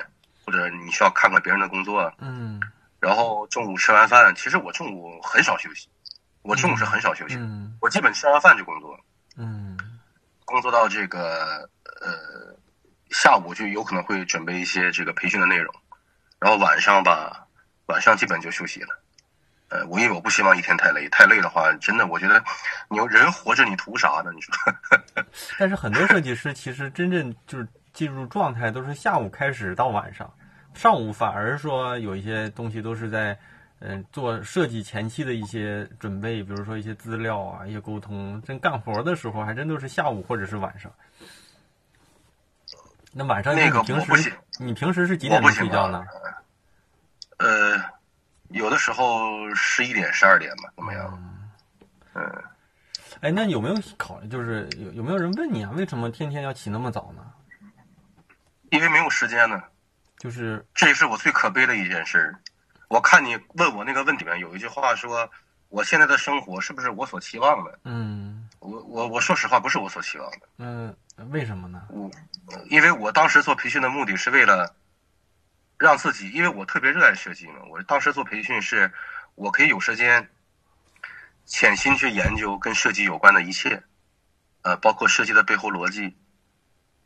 [0.48, 2.10] 或者你需要看看别人的工作。
[2.20, 2.60] 嗯
[3.00, 5.88] 然后中午吃完饭，其实我中午很少休息，
[6.42, 8.98] 我中午是很少休息，嗯我基本吃完饭就工作，
[9.36, 9.78] 嗯
[10.46, 11.70] 工作到这个
[12.02, 12.58] 呃
[13.12, 15.72] 下午就有可能会准备一些这个培训的内容，
[16.40, 17.46] 然后晚上吧，
[17.86, 18.98] 晚上基本就休息了。
[19.70, 22.42] 呃，我因为我不希望一天太累，太累的话，真的我觉得
[22.90, 24.32] 你人活着你图啥呢？
[24.34, 24.54] 你说？
[25.60, 30.32] 但是很多设计师其实真正就是进入状态都是下午开始到晚上，
[30.76, 33.36] 上午反而说有一些东西都是在
[33.80, 40.92] 嗯、做设计前期的一些准备，比如说一些资料啊、一些沟通，真干活的时候还真都是下午或者是晚上。
[43.14, 46.06] 那晚上那个你平时你平时是几点钟睡觉呢？
[47.38, 47.82] 呃，
[48.50, 51.44] 有的时候十一点、十二点吧，怎么样？
[52.14, 52.44] 嗯，
[53.22, 57.24] 哎，那有没有考虑，就是有有没有人问你啊，为什么天天要起那么早呢？
[58.72, 59.64] 因为没有时间呢，
[60.18, 62.40] 就是这也是我最可悲的一件事儿。
[62.90, 65.30] 我看你问我那个问题里面有一句话说，
[65.70, 67.80] 我现在的生活是不是我所期望的？
[67.84, 70.50] 嗯我我我说实话，不是我所期望的。
[70.58, 70.96] 嗯、
[71.30, 71.84] 为什么呢？
[71.90, 72.10] 我
[72.70, 74.76] 因为我当时做培训的目的是为了
[75.78, 77.56] 让自己，因为我特别热爱设计嘛。
[77.70, 78.92] 我当时做培训是，
[79.36, 80.30] 我可以有时间
[81.46, 83.84] 潜心去研究跟设计有关的一切，
[84.64, 86.18] 呃，包括设计的背后逻辑，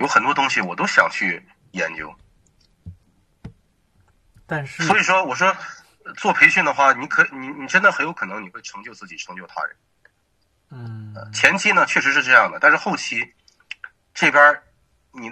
[0.01, 1.41] 有很多东西我都想去
[1.73, 2.11] 研究。
[4.47, 5.55] 但是所以说，我说
[6.17, 9.75] 做培训的话，你可你你真的很有可能你会成就自己，成就他人。
[10.71, 13.33] 嗯前期呢确实是这样的，但是后期
[14.13, 14.59] 这边
[15.11, 15.31] 你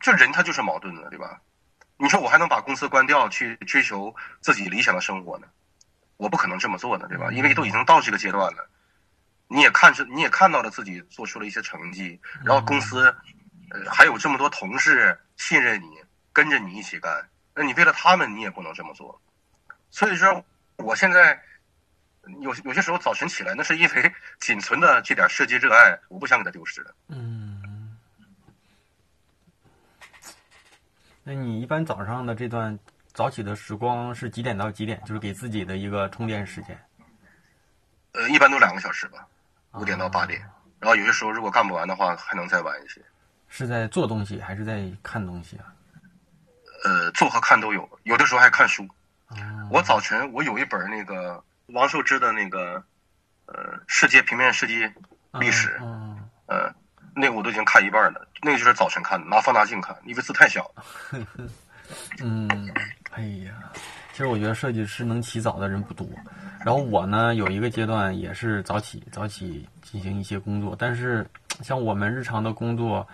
[0.00, 1.42] 这人他就是矛盾的，对吧？
[1.98, 5.46] 你说我还能把公司关掉去追求自己理想的生活呢？
[6.16, 7.30] 我不可能这么做的，对吧？
[7.30, 8.70] 因为都已经到这个阶段了，
[9.48, 13.14] 你也看出你也看到了自己做出了一些成绩，然后公司
[13.74, 16.00] 呃还有这么多同事信任你，
[16.32, 19.20] 跟着你一起干，那你为了他们你也不能这么做。
[19.90, 20.44] 所以说，
[20.76, 21.42] 我现在
[22.40, 26.94] 有有些时候早晨起来，那是因为 仅存的这点设计热爱，我不想给它丢失的。
[27.08, 27.98] 嗯，
[31.24, 32.78] 那你一般早上的这段
[33.12, 35.02] 早起的时光是几点到几点？
[35.04, 36.78] 就是给自己的一个充电时间。
[38.12, 39.26] 呃，一般都两个小时吧，
[39.72, 40.40] 五点到八点。
[40.42, 43.00] 啊然后有些时候如果干不完的话，还能再晚一些。
[43.56, 45.70] 是在做东西还是在看东西啊？
[46.82, 48.82] 呃，做和看都有，有的时候还看书。
[49.28, 49.36] 哦
[49.70, 52.82] 我早晨我有一本那个王寿之的那个
[53.46, 54.84] 呃世界平面设计
[55.38, 56.68] 历史，嗯呃，
[57.14, 60.84] 那个我都已经看一半了，那个就是早晨看的，拿放大镜看，因为字太小了。
[62.20, 62.74] 嗯，
[63.12, 63.54] 哎呀，
[64.10, 66.04] 其实我觉得设计师能起早的人不多。
[66.64, 71.24] 然后我呢，有一个阶段也是早起，早起进行一些工作，但是
[71.62, 73.06] 像我们日常的工作，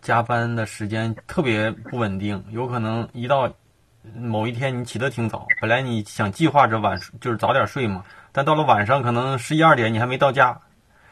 [0.00, 3.52] 加班的时间特别不稳定，有可能一到
[4.14, 10.58] 某一天你起得挺早，本来你想计划着晚就是早点睡嘛，但到了晚上可能十一二点你还没到家，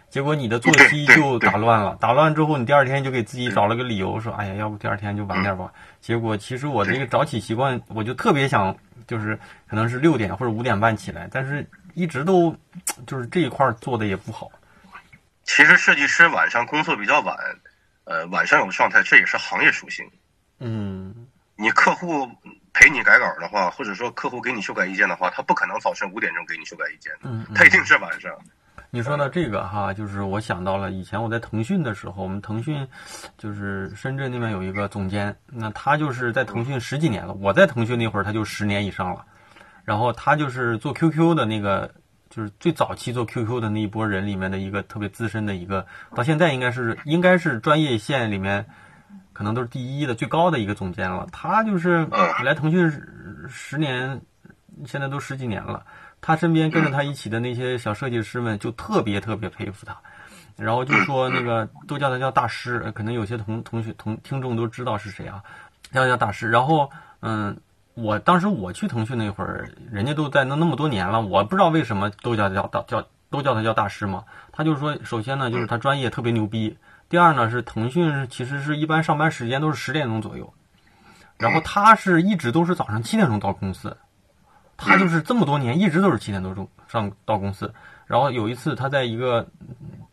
[0.08, 5.70] 结果你的作息就打乱了，打乱之后你第二天就给自己找了个理由说，哎呀，要不第二天就晚点吧。
[6.00, 8.74] 结果其实我这个早起习惯，我就特别想
[9.06, 12.54] 就是可能是六点或者五点半起来，但是一直都
[13.06, 14.50] 就是这一块儿做的也不好。
[15.44, 17.36] 其实设计师晚上工作比较晚，
[18.06, 20.08] 呃，晚上有状态，这也是行业属性。
[20.58, 21.14] 嗯
[21.56, 22.28] 你客户
[22.72, 28.32] 陪你改稿的话，或者说客户给你修改意见的话，他不可能早晨五点钟给你修改意见的，嗯，嗯他一定是晚上。
[28.90, 32.86] 你说到这个哈，就是我想到了以前我在腾讯的时候，我们腾讯
[33.36, 39.24] 就是深圳那边有一个总监，那他就是在腾讯十几年了，我在腾讯那会儿他就十年以上了，
[39.84, 41.92] 然后他就是做 QQ 的那个，
[42.36, 48.66] 就是最早期做 QQ 的那一波人里面的一个特别资深的一个，到现在应该是应该是专业线里面
[49.32, 54.20] 可能都是第一的最高的一个总监了，他就是嗯来腾讯十十年，
[54.84, 55.86] 现在都十几年了。
[56.20, 59.96] 他身边跟着他一起的那些小设计师们就特别特别佩服他，
[60.56, 65.42] 然后就说那个都叫他叫大师，呃可能有些同同学同听众都知道是谁啊，
[65.90, 66.50] 叫他叫大师。
[66.50, 67.56] 然后嗯，
[67.96, 74.24] 我当时我去腾讯那会儿，人家都在那那么多年了，我不知道为什么都叫他叫叫都叫他叫大师嘛。
[74.52, 76.76] 他就是说，首先呢就是他专业特别牛逼，
[77.08, 80.52] 第二呢是腾讯其实是一般上班时间都是十点钟左右，
[81.38, 83.96] 然后他是一直都是早上七点钟到公司。
[84.76, 87.72] 他就是这么多年一直都是七点多钟上到公司，
[88.06, 89.48] 然后有一次他在一个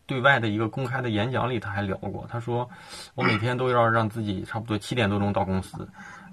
[0.06, 2.70] 对外的一个公开的演讲里，他还聊过，他说
[3.14, 5.86] 我每天都要让自己差不多七点多钟到公司。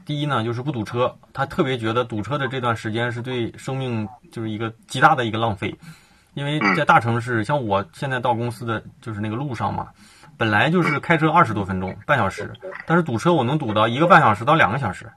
[0.05, 5.75] 第一呢，就是不堵车，他特别觉得堵车的这段时间是对生命就是一个极大的一个浪费，
[6.33, 9.89] 因为在大城市，像我现在到公司的就是那个路上嘛，
[10.37, 12.51] 本来就是开车二十多分钟，半小时，
[12.85, 15.11] 但是堵车我能堵到一个半小时到两个小时。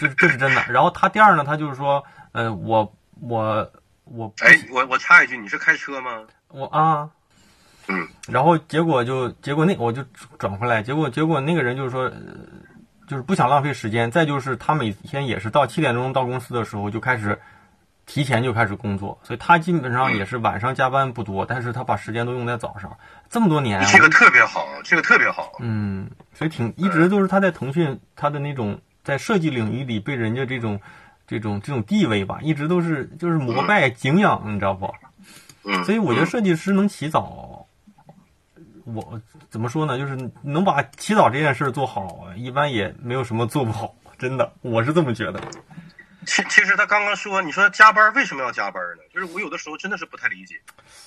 [0.00, 0.64] 这 这是真的。
[0.68, 3.72] 然后他第二呢，他就是说，呃，我我
[4.04, 6.22] 我不哎，我我插一句，你是开车吗？
[6.48, 7.10] 我啊，
[7.88, 10.04] 嗯，然后结果就结果那我就
[10.38, 12.12] 转回来，结果结果那个人就是说，呃
[13.08, 17.40] 就是不想浪费时间，再就是他每天也是到七点钟到公司的时候就开始
[18.06, 22.96] 提前就开始工作，所以他基本上也是晚上加班不多，但是他把时间都用在早上，
[23.28, 25.52] 这么多年啊，这个特别好，这个特别好。
[25.60, 30.80] 嗯，所以挺一直都是他在腾讯他的那种在设计领域里被人家这种
[31.26, 34.94] 这种这种地位吧，一直都是就是膜拜敬仰，你知道不？
[35.64, 37.47] 嗯，所以我觉得设计师能起早，
[38.94, 39.20] 我
[39.50, 39.98] 怎么说呢？
[39.98, 45.40] 就是能把起早这件事做好，一般也没有什么做不好，真的，我是这么觉得。
[46.26, 49.02] 其其实他刚刚说，你说加班为什么要加班呢？
[49.12, 50.60] 就是我有的时候真的是不太理解。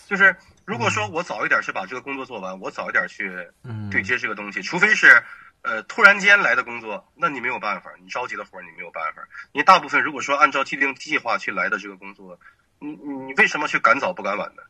[0.05, 5.23] 就是如果说我早一点去把这个工作做完，我早一点去嗯，对接这个东西，除非是
[5.61, 9.21] 呃突然间来的工作，那你没有办法，你着急的活儿你没有办法。
[9.51, 12.39] 你大部分如果说按照既定计划去来的这个工作，
[12.79, 14.63] 你你为什么去赶早不赶晚呢？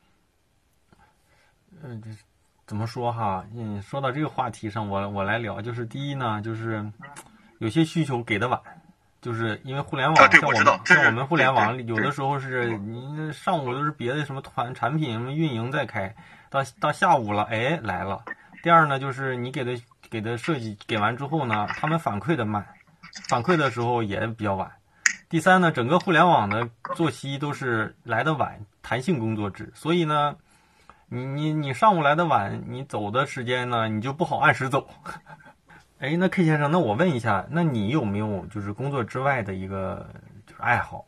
[1.84, 2.10] 嗯，这
[2.72, 3.44] 怎么说哈？
[3.54, 6.90] 嗯，说到这个话题上，我我来聊，就是第一呢，就是
[7.58, 8.58] 有些需求给的晚，
[9.22, 16.16] 就是因为互联网，啊像我们像我们互联网有的时候是你上午都是别的什么团产品什么运营在开，
[16.50, 18.24] 到到下午了，哎来了。
[18.64, 19.78] 第二呢，就是你给的
[20.10, 22.66] 给的设计给完之后呢，他们反馈的慢，
[23.28, 24.72] 反馈的时候也比较晚。
[25.28, 30.38] 第三呢，整个互联网的作息都是来的晚，弹性工作制，所以呢，
[31.14, 34.88] 你你你上午来的晚，你走的时间呢，你就不好按时走。
[36.00, 40.10] 哎，那 K 先生，那我问一下，那你有没有就是工作之外的一个
[40.48, 41.06] 就是爱好？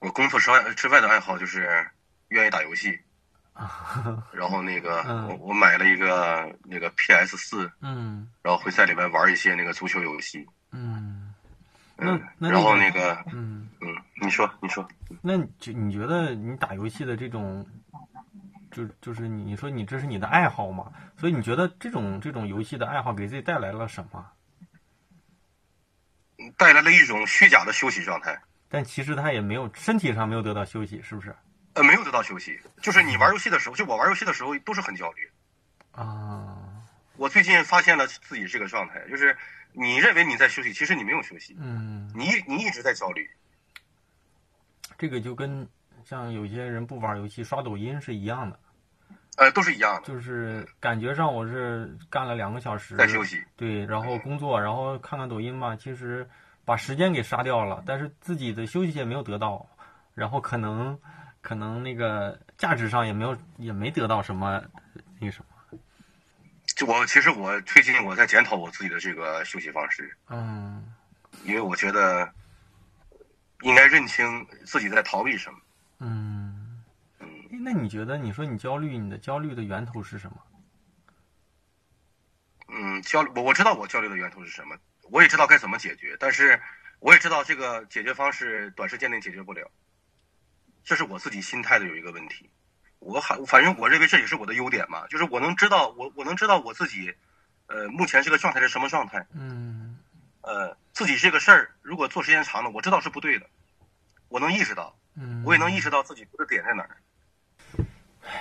[0.00, 1.86] 我工作之外之外的爱好就是
[2.28, 2.98] 愿意打游戏，
[4.32, 10.46] 然后那个嗯我我买了一个那个 PS 四，嗯然后会在里面玩一些那个足球游戏。
[10.72, 11.34] 嗯，
[11.98, 13.88] 那嗯，那然后那那个嗯，嗯，
[14.22, 14.88] 你说你说，
[15.20, 17.66] 那你觉得你打游戏的这种，
[18.70, 20.92] 就就是你你说你这是你的爱好嘛？
[21.16, 24.32] 所以你觉得这种这种游戏的爱好给自己带来了什么？
[26.56, 28.40] 带来了一种虚假的休息状态。
[28.68, 31.34] 但其实他也没有身体上没有得到休息，是不是？
[31.74, 35.30] 呃，没有得到休息，就是你玩游戏的时候，就我玩游戏的时候都是很焦虑。
[35.92, 36.58] 啊，
[37.16, 39.36] 我最近发现了自己这个状态，就是
[39.72, 43.28] 你认为你在休息，其实你没有休息，嗯，你你一直在焦虑。
[44.96, 45.68] 这个就跟
[46.08, 48.58] 像有些人不玩游戏刷抖音是一样的，
[49.36, 53.44] 呃，都是一样的，就是感觉上我是干了两个小时在休息。
[53.56, 56.26] 对，然后工作，然后看看抖音嘛，其实
[56.64, 59.68] 把时间给杀掉了，但是自己的休息也没有得到，
[60.14, 60.98] 然后可能
[61.42, 64.62] 可能那个价值上也没有也没得到什么
[65.20, 65.78] 那什么，
[66.74, 70.90] 就我其实我最近我在检讨我自己的这个休息方式，嗯
[71.44, 72.32] 因为我觉得
[73.60, 75.58] 应该认清自己在逃避什么。
[76.00, 76.82] 嗯，
[77.50, 80.36] 那你觉得你说你焦虑，你的焦虑的源头是什么？
[82.68, 84.76] 嗯，焦虑，我我知道我焦虑的源头是什么，
[85.10, 86.60] 我也知道该怎么解决，但是
[87.00, 89.70] 我也知道这个解决方式短时间内解决不了，
[90.84, 92.50] 这是我自己心态的有一个问题。
[93.00, 97.14] 我还反正我认为这也是我的优点嘛，就是我能知道我我能知道我自己，
[97.66, 99.96] 呃，目前这个状态是什么状态，嗯
[100.42, 103.48] 呃，自己这个事儿如果做时间长了，我知道是不对的，
[104.28, 106.90] 我能意识到，嗯，我也能意识到自己不的点在哪儿。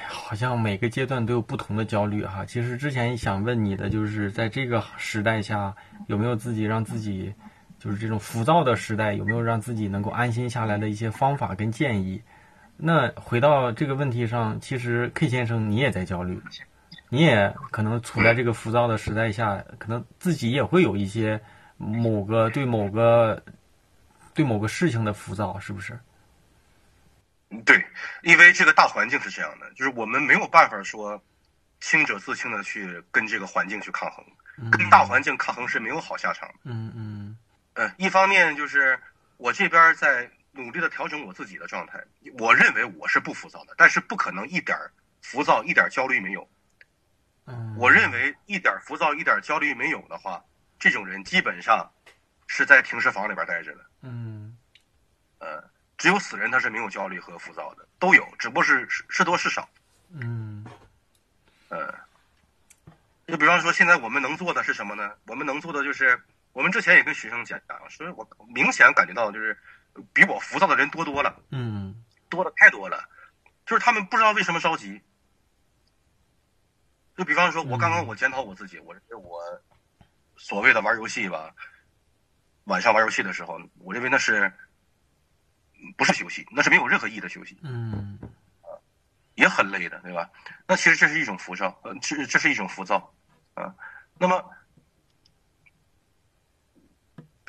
[0.08, 2.46] 好像每个阶段都有不同的焦虑哈。
[2.46, 5.76] 其实之前想问你的就是，在这个时代下，
[6.08, 7.34] 有没有自己让自己，
[7.80, 12.22] 就是这种浮躁的时代，有没有让自己能够安心下来的一些方法跟建议？
[12.76, 16.42] 那回到这个问题上，其实 K 先生你也在焦虑，
[17.10, 21.42] 你也可能处在这个浮躁的时代下，可能自己也会有一些
[21.78, 23.42] 某个对某个
[24.34, 25.98] 对某个事情的浮躁，是不是？
[27.50, 27.86] 嗯对，
[28.24, 31.22] 因为这个大环境是这样的，就是我们没有办法说
[31.80, 34.26] 清者自清的去跟这个环境去抗衡，
[34.70, 36.56] 跟大环境抗衡是没有好下场的。
[36.64, 37.38] 嗯嗯
[37.74, 39.00] 呃，一方面就是
[39.38, 42.04] 我这边在努力的调整我自己的状态，
[42.40, 44.78] 我认为我是不浮躁的，但是不可能一点
[45.22, 46.50] 浮躁、一点焦虑没有。
[47.46, 50.44] 嗯，我认为一点浮躁、一点焦虑没有的话，
[50.80, 51.90] 这种人基本上
[52.48, 53.86] 是在停尸房里边待着的。
[54.02, 54.58] 嗯
[55.40, 55.64] 呃，
[55.98, 59.68] 只有死人他是没有焦虑和浮躁的，都有，只不过是是是多是少。
[60.12, 60.66] 嗯
[61.70, 61.94] 呃，
[63.28, 65.12] 就比方说，现在我们能做的是什么呢？
[65.26, 66.22] 我们能做的就是，
[66.54, 69.58] 我们之前也跟学生讲，所以我明显感觉到，就是
[70.14, 73.10] 比我浮躁的人多多了，嗯多的太多了，
[73.66, 75.02] 就是他们不知道为什么着急。
[77.18, 79.42] 就比方说，我刚刚我检讨我自己，我认为我
[80.38, 81.52] 所谓的玩游戏吧，
[82.66, 84.54] 晚上玩游戏的时候，我认为那是
[85.98, 87.58] 不是休息，那是没有任何意义的休息。
[87.64, 88.20] 嗯
[89.36, 90.28] 也很累的，对吧？
[90.66, 93.14] 那其实这是一种浮躁，呃，这这是一种浮躁，
[93.54, 93.76] 啊。
[94.18, 94.44] 那么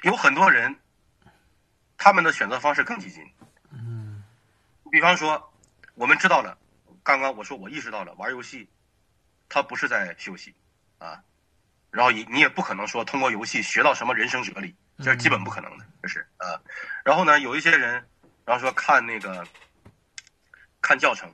[0.02, 0.76] 有很多人，
[1.96, 3.24] 他们的选择方式更激进。
[3.70, 4.22] 嗯
[4.92, 5.50] 比方说，
[5.94, 6.58] 我们知道了，
[7.02, 8.68] 刚刚我说我意识到了，玩游戏，
[9.48, 10.54] 它不是在休息，
[10.98, 11.24] 啊。
[11.90, 16.60] 然后你你也不可能说通过游戏学到什么人生哲理，这是基本不可能的，这是啊。
[17.02, 18.06] 然后呢，有一些人，
[18.48, 19.46] 然后说看那个
[20.80, 21.30] 看教程。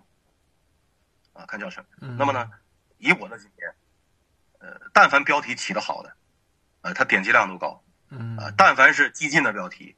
[1.32, 1.84] 啊，看教程。
[2.00, 2.50] 嗯那么呢，
[2.98, 3.74] 以我的经验，
[4.58, 6.16] 呃，但凡标题起得好的，
[6.80, 9.96] 呃，它点击量都高嗯啊、但凡是激进的标题，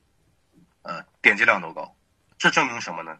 [0.83, 1.95] 呃，点击量都高。
[2.39, 3.19] 这证明什么呢？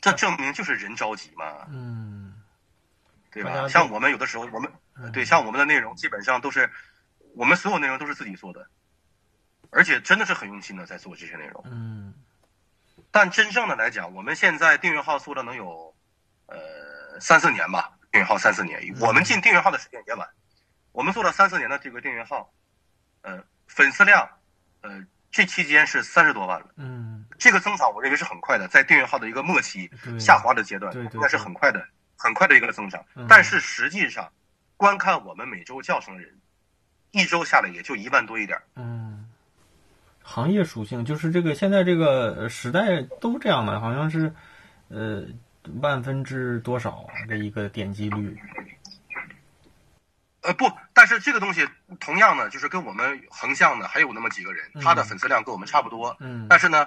[0.00, 2.40] 这证明就是人着急嘛，嗯
[3.32, 3.68] 对吧？
[3.68, 6.70] 像我们有的时候，我们嗯对像我们的内容基本上都是
[7.34, 8.68] 我们所有内容都是自己做的，
[9.70, 11.64] 而且真的是很用心的在做这些内容。
[11.66, 12.14] 嗯
[13.14, 15.94] 但真正的来讲，我们现在订阅号做了能有
[16.46, 16.58] 呃
[17.20, 18.82] 三四年吧，订阅号三四年。
[18.98, 20.28] 我们进订阅号的时间也晚，
[20.90, 22.52] 我们做了三四年的这个订阅号，
[23.22, 24.28] 呃，粉丝量，
[24.80, 25.00] 呃，
[25.30, 26.66] 这期间是三十多万了。
[26.76, 29.88] 嗯这个增长我认为是很快的，在订阅号的一个末期
[30.18, 31.86] 下滑的阶段，对对应该是很快的，
[32.16, 33.24] 很快的一个增长嗯。
[33.28, 34.28] 但是实际上，
[34.76, 36.36] 观看我们每周教程的人，
[37.12, 38.64] 一周下来也就一万多一点儿。
[38.74, 39.23] 嗯，
[40.26, 44.34] 行业属性就是这个，现在这个呃时代都这样的，好像是
[44.88, 45.22] 呃
[45.80, 48.36] 万分之多少的一个点击率。
[50.40, 51.66] 呃，不，但是这个东西
[52.00, 54.82] 同样呢，就是跟我们横向的还有那么几个人，嗯。
[54.82, 56.46] 他的粉丝量跟我们差不多，嗯。
[56.48, 56.86] 但是呢，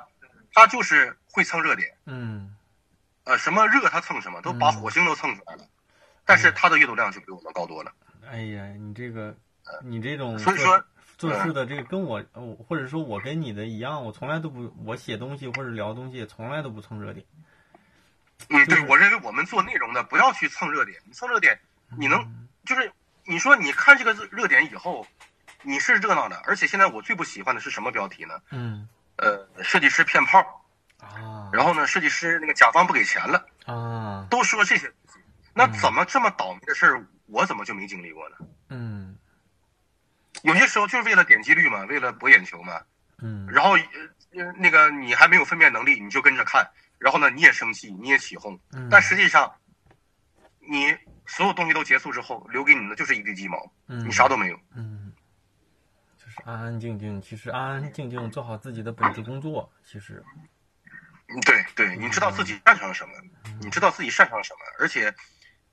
[0.53, 2.55] 他就是会蹭热点，嗯。
[3.23, 4.73] 呃，什么热他蹭什么，都把嗯。
[4.73, 5.63] 火星都蹭出来了，
[6.25, 7.91] 但是他的阅读量就比我们高多了。
[8.29, 9.35] 哎呀，你这个，
[9.83, 10.83] 你这种所以说
[11.17, 17.25] 做事的这个跟我，呃或者说我跟你的一样，我从来都不，我写东西或者聊东西，从来都不蹭热点。
[18.49, 21.59] 嗯，对，我认为我们做内容的不要去蹭热点，你蹭热点，
[21.97, 22.91] 你能嗯就是
[23.25, 25.05] 你说你看这个热点以后，
[25.63, 28.39] 你是热闹的，而且现在我最不喜欢的是什么标题呢？
[28.51, 28.87] 嗯
[29.17, 30.63] 呃，设计师骗炮，
[30.99, 34.91] 啊，啊，然后呢，设计师那个甲方不给钱了，啊，都说这些。
[35.55, 38.35] 那怎么这么倒霉的事儿，我怎么就没经历过呢？
[38.69, 39.17] 嗯
[40.43, 42.81] 有些时候就是为了点击率嘛，为了博眼球嘛。
[43.19, 46.69] 嗯然后呃呃那个你还没有分辨能力，你就跟着看，
[46.99, 49.51] 然后呢你也生气，你也起哄，嗯，但实际上，
[50.59, 53.57] 你所有东西都结束之后，留给你的就是一地鸡毛，
[53.87, 54.59] 嗯你啥都没有。
[54.75, 55.11] 嗯，
[56.15, 60.23] 就是安安静静，其实安安静静做好自己的本职工作，其实
[61.29, 63.13] 嗯对对，你知道自己擅长什么，
[63.59, 65.11] 你知道自己擅长什么，而且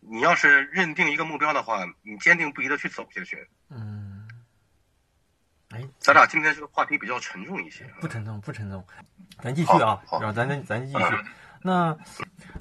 [0.01, 3.47] 你要是认定一个目标的话，你坚定不移的去走下去。
[3.71, 4.04] 嗯，
[5.75, 8.87] 哎，咱俩今天这个话题比较沉重一些，不沉重，不沉重，
[9.43, 11.05] 咱继续啊，好好然后咱咱咱继续。
[11.63, 11.99] 那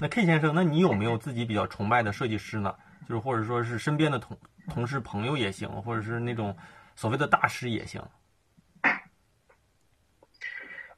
[0.00, 2.74] 那 K 先生，那你有没有自己比较崇拜的设计师呢？
[3.08, 4.36] 就是或者说是身边的同
[4.68, 6.56] 同事朋友也行，或者是那种
[6.96, 8.02] 所谓的大师也行。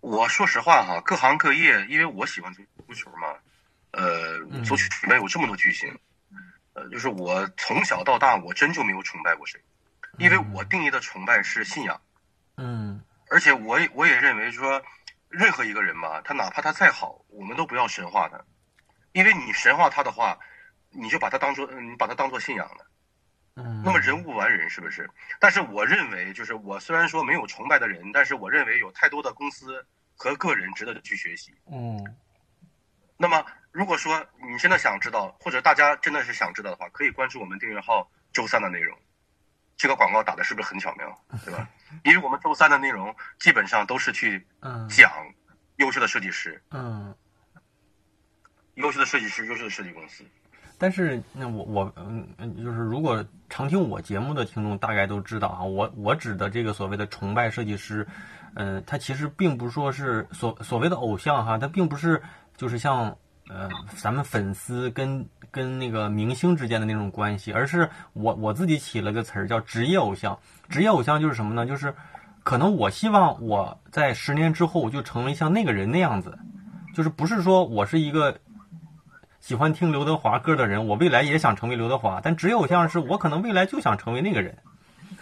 [0.01, 3.27] 我说实话哈，各行各业，因为我喜欢足足球嘛，
[3.91, 5.93] 呃，嗯足球里面有这么多巨星，
[6.73, 9.61] 呃，就是我从小到大，我真就没有崇拜过谁，
[10.19, 12.01] 因为我定义的崇拜是信仰，
[12.57, 14.83] 嗯而且我也我也认为说，
[15.29, 18.41] 任何一个人吧，他哪怕他再好，我们都不要神化他，
[19.13, 20.39] 因为你神化他的话，
[20.91, 22.87] 你就把他当做嗯你把他当做信仰了。
[23.57, 25.11] 嗯，那么人无完人，是不是？
[25.41, 31.55] 但是我认为，就是我虽然说没有崇拜的人，但是我认为有太多的公司和个人值得去学习。
[31.73, 32.05] 嗯
[33.19, 38.97] 那么，如果说你真的想知道，或者大家真的是想知道的话，可以关注我们订阅号周三的内容。
[39.77, 41.07] 这个广告打的是不是很巧妙，
[41.45, 41.69] 对吧？
[42.05, 45.11] 因为我们周三的内容基本上都是去嗯讲
[45.77, 47.15] 优秀的设计师、嗯。
[48.75, 50.23] 优秀的设计师、优秀的设计公司。
[50.79, 58.07] 但是那我我嗯嗯，就是如果常听我节目的听众大概都知道啊，我我指的这个所谓的崇拜设计师，
[58.55, 62.23] 嗯、他其实并不是说是所所谓的偶像哈，他并不是
[62.55, 63.17] 就是像
[63.49, 70.39] 呃咱们粉丝跟跟那个明星之间的那种关系，而是我我自己起了个词儿叫职业偶像。
[70.69, 71.65] 职业偶像就是什么呢？
[71.65, 71.95] 就是
[72.43, 76.39] 可能我希望我在十年之后就成为像那个人那样子，
[76.95, 78.37] 就是不是说我是一个
[79.41, 84.59] 喜欢听刘德华歌的人，我未来也想成为刘德华，但职业偶像是我可能未来就想成为那个人，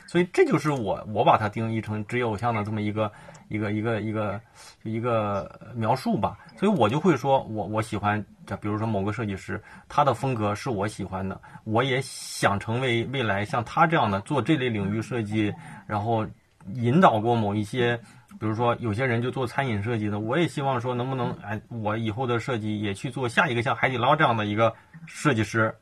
[0.09, 3.12] 所以这就是我我把它定义成职业偶像的这么一个
[3.49, 4.41] 一个一个一个
[4.83, 6.39] 一个描述吧。
[6.57, 15.53] 所以我就会说我我喜欢，就比如说某个设计师，他的风格是我喜欢的，我也想成为未来像他这样的做这类领域设计，
[15.87, 16.27] 然后
[16.75, 18.01] 引导过某一些。
[18.37, 24.75] 比如说，有些人就做餐饮设计的，我也希望说，能不能哎，我以后的设计也去做下一个像海底捞这样的一个
[25.07, 25.73] 设计师，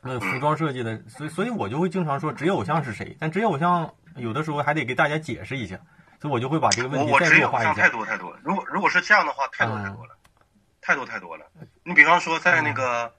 [0.00, 5.76] 那，服装设计的，所以所以我就会经常说职业偶像是谁，但职业偶像有的时候还得给大家解释一下，
[6.24, 7.74] 所以我就会把这个问我题再弱化一下。
[7.74, 8.34] 太多太多。
[8.42, 10.16] 如果如果是这样的话，太多太多了，
[10.80, 11.44] 太多太多了。
[11.82, 13.14] 你比方说在那个、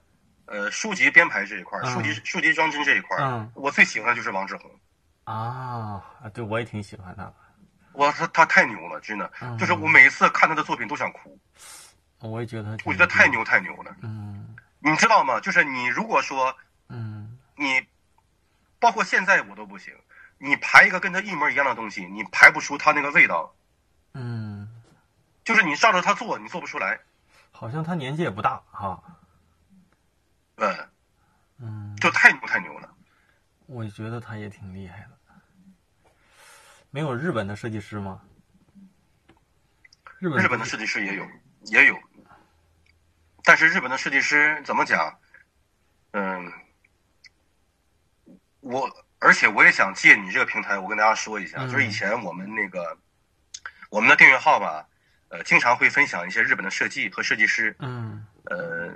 [0.46, 4.68] 呃书籍编排这一块儿，嗯书籍书籍装帧这一块儿，嗯我最喜欢的就是王志宏。
[5.22, 6.02] 啊，
[6.34, 7.34] 对我也挺喜欢他的，
[7.92, 11.38] 哇，他他太牛了，真的，嗯就是我每一次看他的作品都想哭，
[12.18, 13.94] 我也觉得我觉得太牛太牛了。
[14.02, 15.38] 嗯你知道吗？
[15.38, 16.52] 就是你如果说
[16.88, 17.80] 嗯你，
[18.80, 19.94] 包括现在我都不行，
[20.38, 23.54] 你排一个跟他一模一样的东西，你排不出他那个味道，
[24.14, 24.82] 嗯，
[25.44, 27.00] 就是你照着他做，你做不出来。
[27.52, 29.02] 好像他年纪也不大哈，
[30.56, 30.88] 嗯，
[31.58, 32.94] 嗯，就太牛太牛了。
[33.66, 36.10] 我觉得他也挺厉害的。
[36.90, 38.22] 没有日本的设计师吗？
[40.18, 41.26] 日本日本的设计师也有，
[41.64, 41.98] 也有，
[43.42, 45.18] 但是日本的设计师怎么讲？
[46.12, 46.52] 嗯，
[48.60, 52.96] 我而且我也想借你这个平台，我跟大家说一下，嗯就是以前我们那个
[53.90, 54.86] 我们的订阅号吧，
[55.28, 58.92] 呃，经常会分享一些日本的设计和设计师，嗯呃，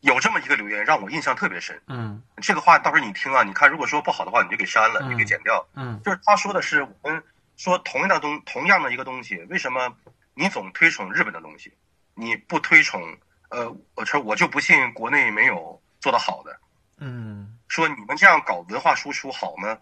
[0.00, 1.80] 有这么一个留言让我印象特别深。
[1.86, 5.66] 嗯这个话到时候你听啊，你看如果说不好的话，你就给删了，嗯你给剪掉。
[5.74, 7.22] 嗯就是他说的是我们
[7.56, 9.94] 说同样的东同样的一个东西，为什么
[10.34, 11.72] 你总推崇日本的东西，
[12.14, 13.16] 你不推崇
[13.50, 16.58] 呃，我说我就不信国内没有做得好的。
[16.98, 19.78] 嗯说你们这样搞文化输出好吗？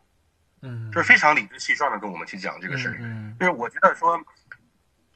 [0.60, 2.98] 嗯，就是非常理直气壮的跟我们去讲这个事儿。
[3.00, 4.20] 嗯就是我觉得说，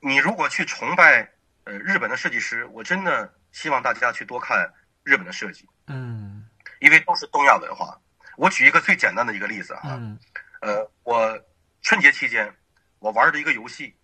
[0.01, 1.31] 你如果去崇拜
[1.64, 4.73] 呃日本的设计师，我真的希望大家去多看
[5.05, 6.49] 日本的设计，嗯
[6.81, 8.01] 因为都是东亚文化。
[8.37, 10.18] 我举一个最简单的一个例子啊，嗯
[10.62, 11.39] 呃，我
[11.83, 12.53] 春节期间
[13.01, 13.95] 我玩的一个游戏，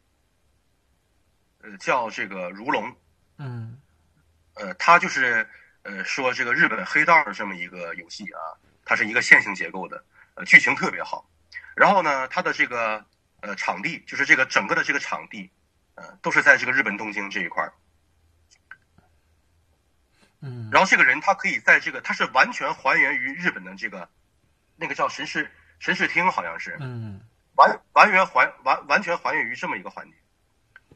[1.62, 2.94] 呃，叫这个如龙，
[3.38, 3.80] 嗯
[4.54, 5.48] 呃，它就是
[5.88, 8.40] 呃说这个日本黑道的这么一个游戏啊，
[8.84, 11.26] 它是一个线性结构的，呃，剧情特别好。
[11.74, 13.02] 然后呢，它的这个
[13.40, 15.50] 呃场地，就是这个整个的这个场地，
[15.94, 17.72] 呃，都是在这个日本东京这一块儿。
[20.40, 24.08] 嗯，然后这个人他可以在这个他是完全还原于日本的这个
[24.76, 27.20] 那个叫神室神室厅，好像是嗯
[27.56, 30.14] 完完原还完完全还原于这么一个环节。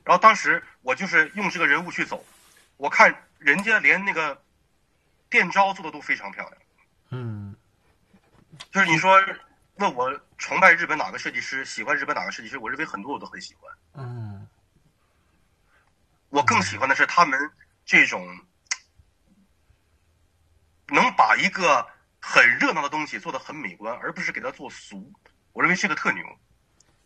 [0.05, 2.24] 然后当时我就是用这个人物去走，
[2.76, 4.43] 我看人家连那个
[5.33, 6.62] 电招做的都非常漂亮。
[7.09, 7.57] 嗯
[8.70, 9.18] 就是你说
[9.76, 13.72] 问我崇拜日本哪个设计师，喜欢日本哪个设计师，我认为很多我都很喜欢。
[13.95, 14.47] 嗯
[16.28, 17.51] 我更喜欢的是他们
[17.85, 18.26] 这种
[20.89, 21.87] 能把一个
[22.20, 25.11] 很热闹的东西做的很美观，而不是给它做俗。
[25.53, 26.22] 我认为这个特牛。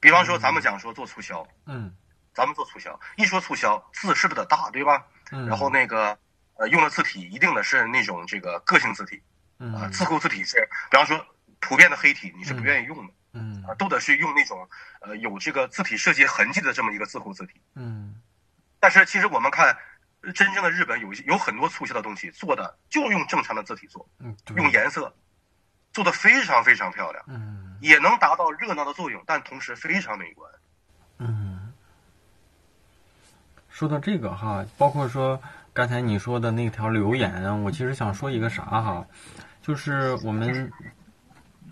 [0.01, 1.95] 比方说咱们讲说做促销，嗯
[2.35, 5.07] 咱们做促销，一说促销字是不是得大，对吧？
[5.31, 6.17] 嗯，然后那个
[6.59, 9.23] 呃用的字体一定的是那种这个个性字体
[9.59, 11.25] 啊，嗯字库字体是，比方说
[11.61, 13.13] 普遍的黑体你是不愿意用的。
[13.39, 14.67] 嗯啊，都得是用那种
[15.01, 17.61] 呃有这个字体设计痕迹的这么一个字库字体。
[17.75, 18.19] 嗯
[18.81, 19.77] 但是其实我们看，
[20.23, 25.15] 呃真正的日本有有很多促销的东西做的就用正常的字体做，嗯，用颜色
[25.93, 30.51] 做的非常非常漂亮，嗯也能达到热闹的作用，但同时非常美观。
[31.19, 31.75] 嗯，
[33.69, 35.43] 说到这个哈，包括说
[35.77, 39.07] 刚才你说的那条留言，我其实想说一个啥哈，
[39.61, 40.73] 就是我们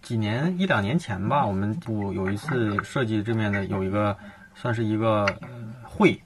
[0.02, 4.14] 几年一两年前吧，我们部有一次设计这面的有一个
[4.54, 5.26] 算是一个
[5.84, 6.20] 会，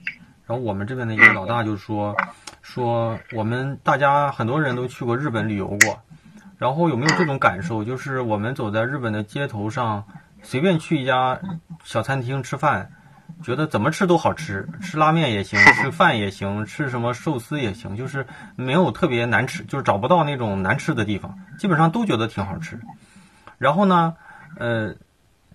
[0.45, 2.13] 然后我们这边的一个老大就说
[2.61, 6.01] 说我们大家很多人都去过日本旅游过，
[6.57, 7.85] 然后有没有这种感受？
[7.85, 10.05] 就是我们走在日本的街头上，
[10.41, 11.39] 随便去一家
[11.85, 12.91] 小餐厅吃饭，
[13.43, 22.79] 觉得怎么吃都好吃， 吃拉面也行， 吃饭也行，吃什么寿司也行，就是没有特别难吃，就是找不到那种难吃的地方，基本上都觉得挺好吃。
[23.57, 24.15] 然后呢，
[24.57, 24.95] 呃，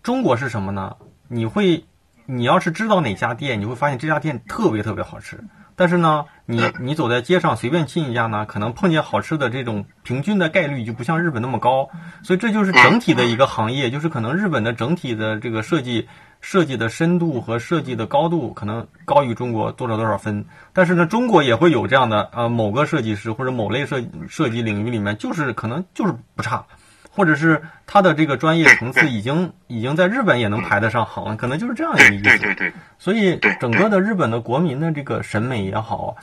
[0.03, 0.97] 中国是什么呢？
[1.29, 1.85] 你会，
[2.27, 5.43] 你要是知道哪家店，你会发现这家店特别特别好吃。
[5.77, 11.89] 但是呢，你你走在街上随便进一家呢，可能碰见好吃的这种平均的概率就不像日本那么高，
[12.23, 16.09] 所以这就是整体的一个行业，就是可能日本的整体的这个设计
[16.47, 26.63] 设计的深度和设计的高度可能高于中国多少多少分，但是呢，中国也会有这样的呃某个设计师或者某类设设计领域里面就是可能就是不差，
[27.11, 32.23] 或者是他的这个专业层次已经已经在日本也能排得上行了，可能就是这样一个意思。
[32.25, 36.15] 对对对，所以整个的日本的国民的这个审美也好，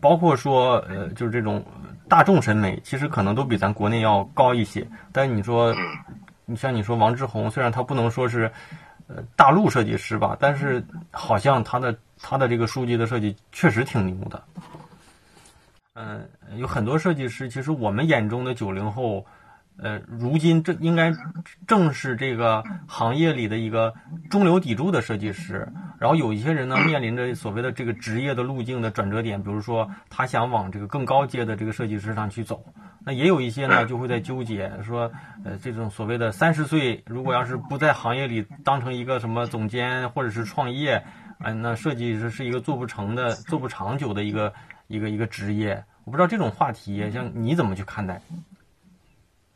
[0.00, 1.62] 包括说呃，就是这种
[2.08, 4.86] 大众审美，其实可能都比咱国内要高一些。
[5.12, 5.74] 但是你说，
[6.46, 8.50] 你像你说王志宏，虽然他不能说是
[9.14, 14.42] 呃大陆设计师吧，但是好像他的他的这个书籍的设计确实挺牛的。
[15.94, 19.26] 嗯、有很多设计师，其实我们眼中的九零后。
[19.82, 21.10] 呃，如今正应该
[21.66, 23.94] 正是这个行业里的一个
[24.28, 25.66] 中流砥柱的设计师。
[25.98, 32.62] 然后有一些人呢， 面临着所谓的这个职业的路径的转折点，比如说他想往这个更高阶的这个设计师上去走。
[33.10, 35.10] 那也有一些呢，就会在纠结说，
[35.44, 40.94] 呃，这种所谓的三十岁，如果要是不在行业里当成一个什么总监或者是创业，
[41.40, 44.54] 啊、那设计师是一个做不成的、做不长久的一个
[44.86, 45.82] 一个一个职业。
[46.04, 48.22] 我不知道这种话题，像你怎么去看待？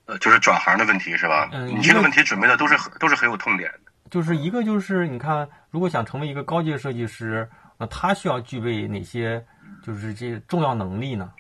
[0.06, 1.48] 呃，就是转行的问题是吧？
[1.52, 3.92] 嗯你这个问题准备的都是很都是很有痛点的。
[4.10, 7.48] 就是一个就是你看，如果想成为一个高阶设计师，
[7.78, 9.44] 那他需要具备哪些
[9.84, 11.30] 就是这重要能力呢？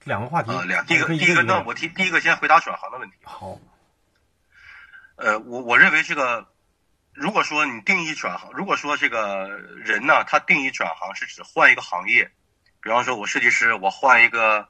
[0.00, 3.16] 这两个话题呃，两第一个第一个，一那我提第一个先回答转行的问题。
[3.22, 3.58] 好，
[5.16, 6.48] 呃，我我认为这个，
[7.12, 12.30] 如果说你定义转行，如果说这个人呢，他定义转行是指换一个行业，
[12.80, 14.66] 比方说我设计师，我换一个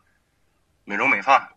[0.85, 1.53] 美容美发，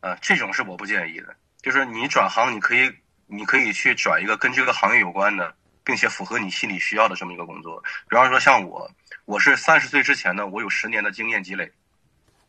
[0.00, 1.34] 呃，这种是我不建议的。
[1.62, 2.94] 就是你转行，你可以
[3.26, 7.82] 你可以去转一个跟这个行业有关的，并且符合你心理需要的这么一个工作。
[8.10, 8.90] 比方说像我，
[9.24, 11.72] 我是三十岁之前呢，我有十年的经验积累。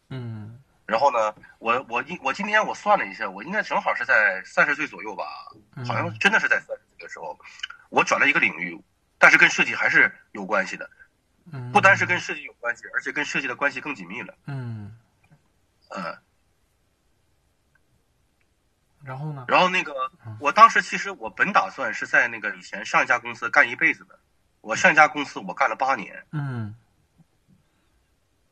[0.09, 0.57] 嗯
[0.88, 5.25] 然后呢，我我今我今天我算了一下，我应该正好是在三十岁左右吧，
[5.85, 7.38] 好像真的是在三十岁的时候，
[7.89, 8.81] 我转了一个领域，
[9.19, 10.89] 但是跟设计还是有关系的，
[11.51, 14.33] 嗯，不单是跟设计有关系，而且跟设计的关系更紧密了。
[14.45, 14.97] 嗯，
[15.89, 16.17] 呃，
[19.03, 19.43] 然后呢？
[19.49, 19.93] 然后那个，
[20.39, 24.17] 我当时其实我本打算是在那个以前上一家公司干一辈子的，
[24.61, 26.73] 我上一家公司我干了八年，嗯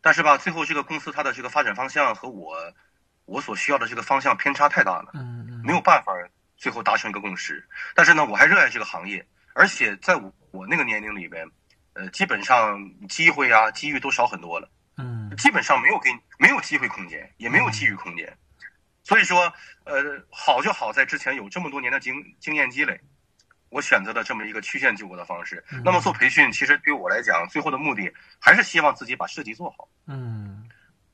[0.05, 2.55] 但是吧，最后这个公司它的这个发展方向和我
[3.25, 5.09] 我所需要的这个方向偏差太大了。
[5.15, 6.13] 嗯嗯，没有办法
[6.55, 7.67] 最后达成一个共识。
[7.95, 9.25] 但是呢，我还热爱这个行业，
[9.55, 11.49] 而且在我我那个年龄里边，
[11.93, 12.79] 呃，基本上
[13.09, 18.31] 机会啊、机遇都少很多了，嗯基本上没有给没有机会空间，也没有机遇空间。
[19.03, 19.51] 所以说，
[19.85, 23.01] 呃，好就好在之前有这么多年的经经验积累，
[23.75, 25.61] 我选择了这么一个曲线救国的方式。
[25.83, 28.09] 那么做培训，其实对于我来讲，最后的目的
[28.39, 29.89] 还是希望自己把设计做好。
[30.07, 30.69] 嗯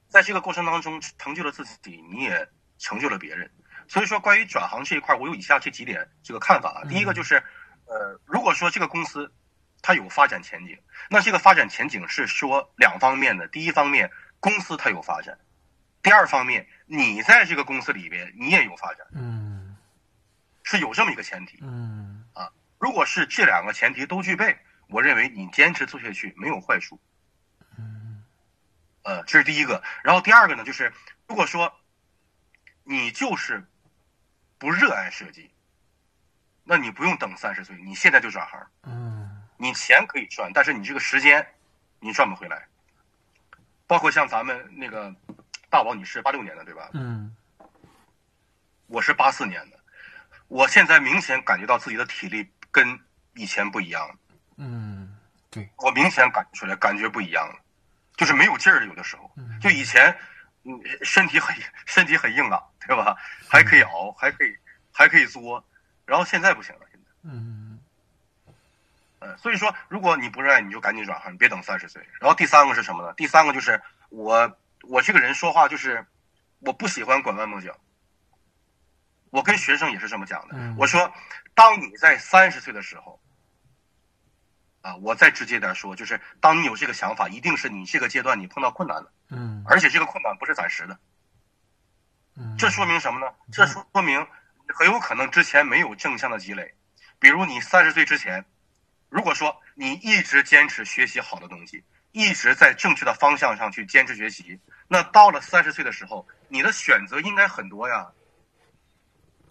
[0.08, 2.48] 在这个过程当中成就了自己，你也
[2.78, 3.50] 成就了别人。
[3.88, 6.88] 所以说，关于转行这一块，我有以下这几点这个看法啊。
[6.88, 7.42] 第一个就是，
[7.86, 9.34] 呃，如果说这个公司
[9.82, 10.78] 它有发展前景，
[11.10, 13.48] 那这个发展前景是说两方面的。
[13.48, 15.34] 第一方面，公司它有发展；
[16.04, 19.08] 第二方面，你在这个公司里边你也有发展。
[19.16, 19.76] 嗯，
[20.62, 21.58] 是有这么一个前提。
[21.62, 22.21] 嗯，啊，
[22.82, 24.58] 如果是这两个前提都具备，
[24.88, 27.00] 我认为你坚持做下去没有坏处。
[27.78, 28.24] 嗯，
[29.04, 29.82] 呃，这是第一个。
[30.04, 30.92] 然后第二个呢，就是
[31.28, 31.72] 如果说
[32.84, 33.66] 你就是。
[34.62, 35.50] 不热爱设计，
[36.64, 38.68] 那你不用等三十岁，你现在就转行。
[38.84, 41.44] 嗯，你钱可以赚，但是你这个时间
[42.00, 42.68] 你赚不回来。
[43.88, 45.12] 包括像咱们那个
[45.68, 46.92] 大宝你是，八六年的对吧？
[46.94, 47.36] 嗯，
[48.86, 49.80] 我是八四年的，
[50.48, 53.00] 我现在明显感觉到自己的体力跟
[53.36, 54.16] 以前不一样了。
[54.58, 55.18] 嗯，
[55.50, 57.56] 对，我明显感觉出来，感觉不一样了，
[58.18, 58.86] 就是没有劲儿了。
[58.88, 60.18] 有的时候，就以前。
[60.64, 61.56] 嗯，身体很
[61.88, 63.18] 身体很硬朗，对吧？
[63.50, 64.56] 还可以熬，还可以
[64.94, 65.66] 还可以作，
[66.06, 67.10] 然后现在不行了，现在。
[67.24, 67.80] 嗯。
[69.18, 72.08] 呃，所以说，如果你不热爱，你就赶紧转行，你别等三十岁。
[72.20, 73.12] 然后第三个是什么呢？
[73.14, 76.06] 第三个就是我我这个人说话就是
[76.60, 77.76] 我不喜欢拐弯抹角。
[79.32, 81.12] 我跟学生也是这么讲的，我说，
[81.56, 83.20] 当你在三十岁的时候，
[84.82, 89.12] 啊，我再直接点说，就是当你有这个想法，一定是你这个阶段你碰到困难了。
[89.30, 91.00] 嗯，而且这个困难不是暂时的，
[92.36, 93.34] 嗯，这说明什么呢？
[93.54, 94.28] 这说明
[94.68, 96.76] 很有可能之前没有正向的积累，
[97.18, 98.44] 比如你三十岁之前，
[99.08, 104.60] 如果说你一直坚持学习好的东西，一直在正确的方向上去坚持学习，
[104.90, 108.12] 那到了三十岁的时候，你的选择应该很多呀。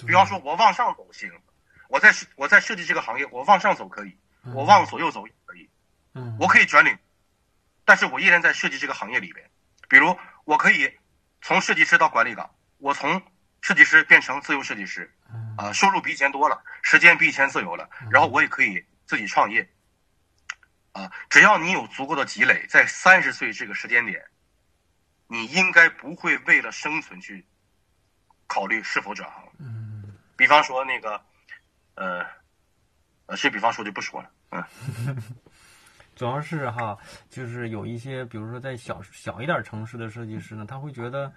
[0.06, 1.30] 比方说，我往上走行，
[1.88, 4.16] 我在我在设计这个行业，我往上走可以，
[4.54, 5.68] 我往左右走也可以，
[6.14, 6.96] 嗯，我可以转领，
[7.84, 9.50] 但是我依然在设计这个行业里边。
[9.88, 10.96] 比如，我可以
[11.42, 13.20] 从设计师到管理岗，我从
[13.60, 15.12] 设计师变成自由设计师，
[15.58, 19.68] 啊，收入比以前多了，时间比以前自由了，然后我也可以自己创业，
[20.92, 24.24] 啊，只要你有足够的积累，在三十岁这个时间点，
[25.26, 27.44] 你应该不会为了生存去
[28.46, 29.48] 考虑是否转行。
[29.58, 29.89] 嗯，
[30.40, 31.20] 比方说那个，
[31.96, 32.24] 呃，
[33.26, 34.64] 呃，这比方说就不说了，嗯。
[36.16, 36.96] 主要是哈，
[37.28, 41.30] 就是有一些，比如说在小小一点城市的设计师呢，他会觉得，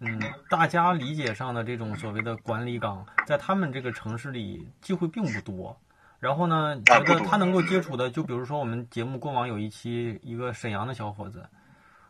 [0.00, 5.80] 嗯，大家理解上的这种所谓的管理岗，在他们这个城市里机会并不多。
[6.18, 11.48] 然后呢，觉得他能够接触的，就比如说我们节目过往有一期，一个沈阳的小伙子，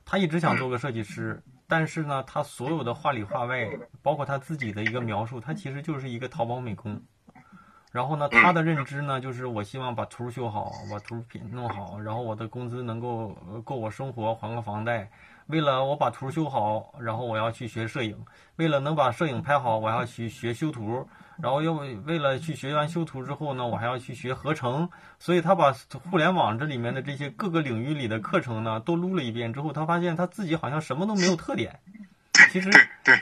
[0.06, 3.68] 他一直想做个设计师，但是呢，他所有的话里话外，
[4.02, 7.00] 包括他自己的一个描述，他其实就是一个淘宝美工。
[7.92, 13.28] 然后呢，他的认知呢，就是我希望把图修好，把图品弄好，然后我的工资能够
[13.64, 15.10] 够我生活，还个房贷。
[15.46, 18.14] 为了我把图修好，然后我要去学摄影；
[18.56, 21.08] 为了能把摄影拍好，我要去学修图。
[21.42, 24.88] 然后又为了去学完修图之后呢，我还要去学合成。
[25.18, 25.72] 所以他把
[26.10, 31.80] 互联网这里面的这些各个领域里的课程呢，都撸了一遍之后，他发现他自己好像什么都没有特点。
[32.52, 32.70] 其实，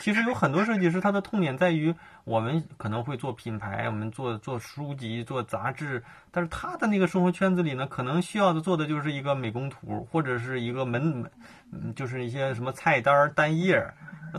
[0.00, 1.94] 其实有很多设计师，他的痛点在于，
[2.24, 11.30] 我们可能会做品牌，我们做做书籍、做杂志，但是他的那个生活圈子里呢，可能需要的做的就是一个美工图，或者是一个门，
[11.72, 13.86] 嗯，就是一些什么菜单单页，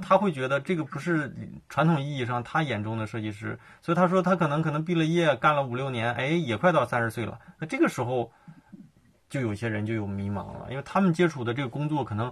[0.02, 1.36] 他会觉得这个不是
[1.70, 8.32] 传统意义上他眼中的设计师，所以他说他可能可能毕了业，干了五六年，哎，也快到三十岁了，那这个时候，
[9.30, 12.32] 就有些人就有迷茫了，因为他们接触的这个工作可能。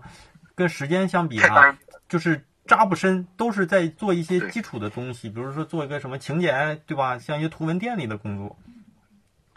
[0.57, 1.77] 跟时间相比啊，
[2.07, 7.19] 就是扎不深，都是在做一些基础的东西，比如说做一个什么请柬，对吧？
[7.19, 8.57] 像一些图文店里的工作，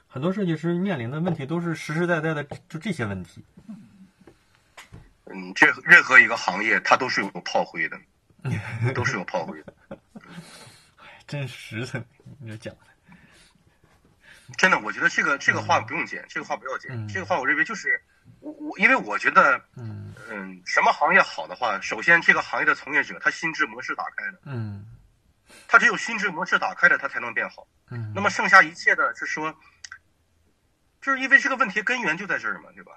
[0.08, 3.44] 很多设计师面临的问题都是实实在在的，就这些问题。
[5.32, 7.98] 嗯，这任何一个行业它都是有炮灰的，
[8.94, 9.74] 都是有炮灰的。
[11.26, 12.04] 真实的，
[12.40, 12.80] 你讲的。
[14.56, 18.02] 真的，我觉得这个这个话不用剪，这个话不要剪，这个话我认为就是
[18.40, 24.86] 我我，因为我觉得，嗯嗯，什么行业好的话，首先这个行业的从业者他心智模式打开了，嗯，
[25.66, 29.54] 他只有心智模式打开了，他才能变好，嗯，那么剩下一切的是说，
[31.02, 32.92] 就是因为这个问题根源就在这儿嘛，对吧？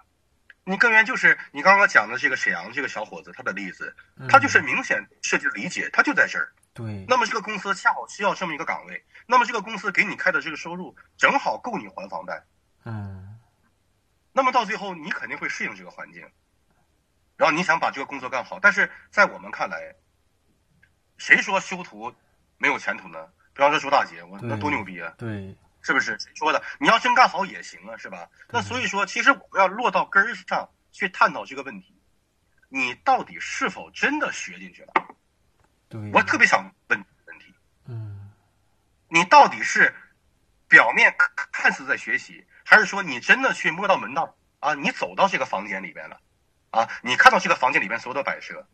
[0.71, 3.93] 你根源就是你刚刚讲的这个沈阳这个小伙子他的例子，
[4.29, 6.53] 他就是明显设计理解，他就在这儿。
[6.73, 12.41] 对，那么这个公司恰好需要这么一个岗位，那么这个公司给你开的这个收入正好够你还房贷，
[12.85, 13.37] 嗯，
[14.31, 16.25] 那么到最后你肯定会适应这个环境，
[17.35, 19.93] 然后你想把这个工作干好，但是在我们看来，
[21.17, 22.15] 谁说修图
[22.57, 23.27] 没有前途呢？
[23.53, 26.17] 比方说朱大姐，我那多牛逼啊，对，是不是？
[26.19, 26.63] 谁说的？
[26.79, 28.29] 你要真干好也行啊，是吧？
[28.49, 31.95] 那所以说，其实我们要落到根儿上去探讨这个问题。
[32.69, 34.93] 你到底是否真的学进去了？
[35.89, 37.53] 对，我特别想问问题，
[37.85, 38.31] 嗯
[39.09, 39.93] 你到底是
[40.69, 44.73] 表面看看似在学习，还是说你真的去摸到门道啊？
[44.73, 46.21] 你走到这个房间里边了
[46.69, 46.87] 啊？
[47.03, 48.65] 你看到这个房间里边所有的摆设，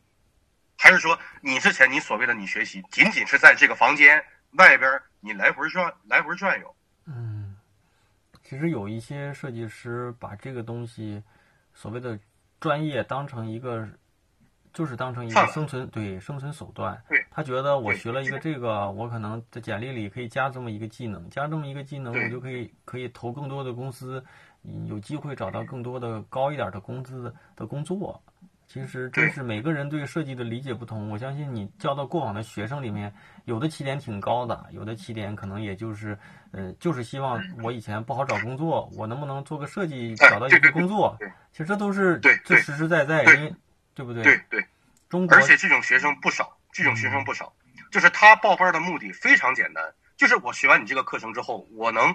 [0.77, 6.76] 还是说你之前你所谓的你学习，仅仅是在这个房间外边你来回转来回转悠？
[8.47, 11.21] 嗯，其实有一些设计师把这个东西
[11.73, 12.17] 所谓的
[12.59, 13.87] 专业当成一个，
[14.73, 17.01] 就是当成一个生存对生存手段。
[17.09, 24.23] 对他觉得我学了一个这这个，我可能在简历里可以加这么一个技能，加这么一个技能，我就可以可以投更多的公司，
[24.63, 28.21] 嗯有机会找到更多的高一点的工资的工作。
[28.67, 31.09] 其实真是每个人对设计的理解不同。
[31.09, 33.13] 我相信你教到过往的学生里面，
[33.45, 36.17] 有的起点挺高的，有的起点可能也就是，
[36.51, 41.31] 呃，就是希望我以前不好找工作，我能不能做个设计哎找到一份工作对？
[41.53, 43.55] 其实这都是最实实在在，对因为
[43.95, 44.21] 对不对？
[44.23, 44.65] 对对，
[45.07, 47.53] 中国而且这种学生不少，这种学生不少，
[47.89, 52.13] 就是他报班的目的非常简单，就是我学完你这个课程之后，我能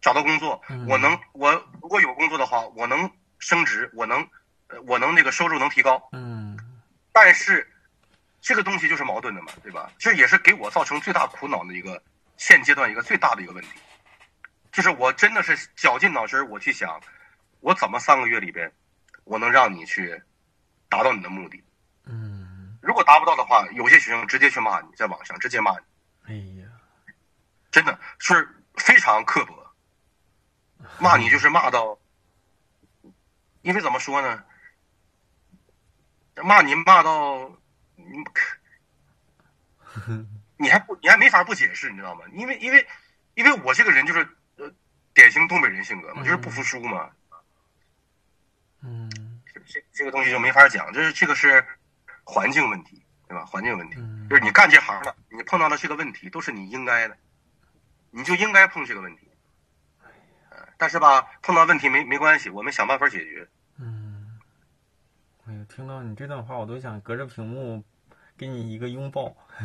[0.00, 1.52] 找到工作，嗯我能我
[1.82, 3.10] 如果有工作的话，我能
[3.40, 4.26] 升职，我能呃
[4.86, 6.58] 我能那个收入能提高，嗯
[7.12, 7.70] 但是
[8.40, 9.90] 这个东西就是矛盾的嘛，对吧？
[9.98, 12.02] 这也是给我造成最大苦恼的一个
[12.36, 13.70] 现阶段一个最大的一个问题，
[14.72, 17.00] 就是我真的是绞尽脑汁我去想，
[17.60, 18.72] 我怎么三个月里边，
[19.24, 20.20] 我能让你去
[20.88, 21.62] 达到你的目的。
[22.06, 25.84] 嗯，如果达不到的话，有些学生直接去骂你，在网上直接骂你，
[26.24, 26.66] 哎呀，
[27.70, 29.54] 真的是非常刻薄，
[30.98, 31.96] 骂你就是骂到，
[33.62, 34.42] 因为怎么说呢？
[36.36, 37.50] 骂你骂到，
[37.96, 38.04] 你
[40.56, 42.24] 你还不你还没法不解释，你知道吗？
[42.32, 42.86] 因为因为
[43.34, 44.26] 因为我这个人就是
[44.56, 44.72] 呃
[45.12, 47.10] 典型东北人性格嘛，就是不服输嘛，
[48.82, 49.10] 嗯
[49.66, 51.64] 这这个东西就没法讲，就是这个是
[52.24, 53.44] 环境问题，对吧？
[53.44, 53.96] 环境问题。
[53.98, 57.18] 嗯就是你干这行的，你碰到的这个问题都是你应该的，
[58.10, 59.28] 你就应该碰这个问题。
[60.48, 63.46] 呃但是吧，碰到问题没没关系，我们想办法解决。
[65.52, 67.82] 嗯，哎呀，听到你这段话，我都想隔着屏幕
[68.38, 69.36] 给你一个拥抱，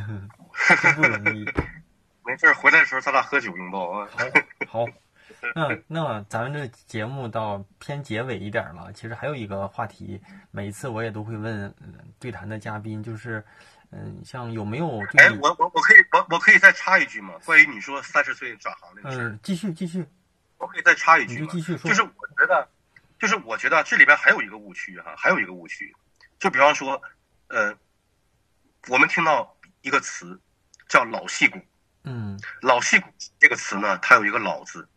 [0.82, 1.46] 真不容易。
[2.26, 4.08] 没事儿，回来的时候咱俩喝酒拥抱啊。
[4.68, 4.86] 好，好，
[5.56, 8.92] 那那咱们这节目到偏结尾一点儿了。
[8.92, 10.22] 其实还有一个话题，
[10.52, 13.42] 每一次我也都会问、嗯对谈的嘉宾，就是
[13.92, 17.36] 嗯，像有没有对哎，我我我可以我我可以再插一句吗？
[17.46, 20.06] 关于你说三十岁转行这个事儿，嗯继续继续，
[20.58, 21.40] 我可以再插一句吗？
[21.40, 21.90] 你就继续说。
[21.90, 22.68] 就是我觉得，
[23.20, 25.96] 就是我觉得这里边还有一个误区哈，还有一个误区，
[26.40, 27.02] 就比方说，
[27.48, 27.78] 呃，
[28.88, 30.40] 我们听到一个词
[30.88, 31.60] 叫老戏骨，
[32.04, 33.08] 嗯老戏骨
[33.40, 34.88] 这个词呢，它有一个老字，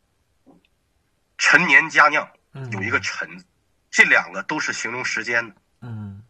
[1.39, 3.45] 陈年佳酿嗯有一个陈，
[3.91, 5.55] 这两个都是形容时间的。
[5.83, 6.23] 嗯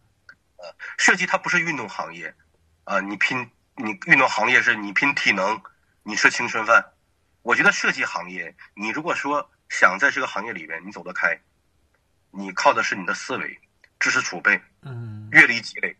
[0.97, 2.35] 设计它不是运动行业，
[2.83, 5.59] 啊、你拼你运动行业是你拼体能，
[6.03, 6.93] 你吃青春饭。
[7.41, 11.41] 我觉得设计行业，你如果说想在这个行业里边你走得开，
[12.31, 13.59] 你靠的是你的思维、
[13.99, 15.95] 知识储备、嗯阅历积累。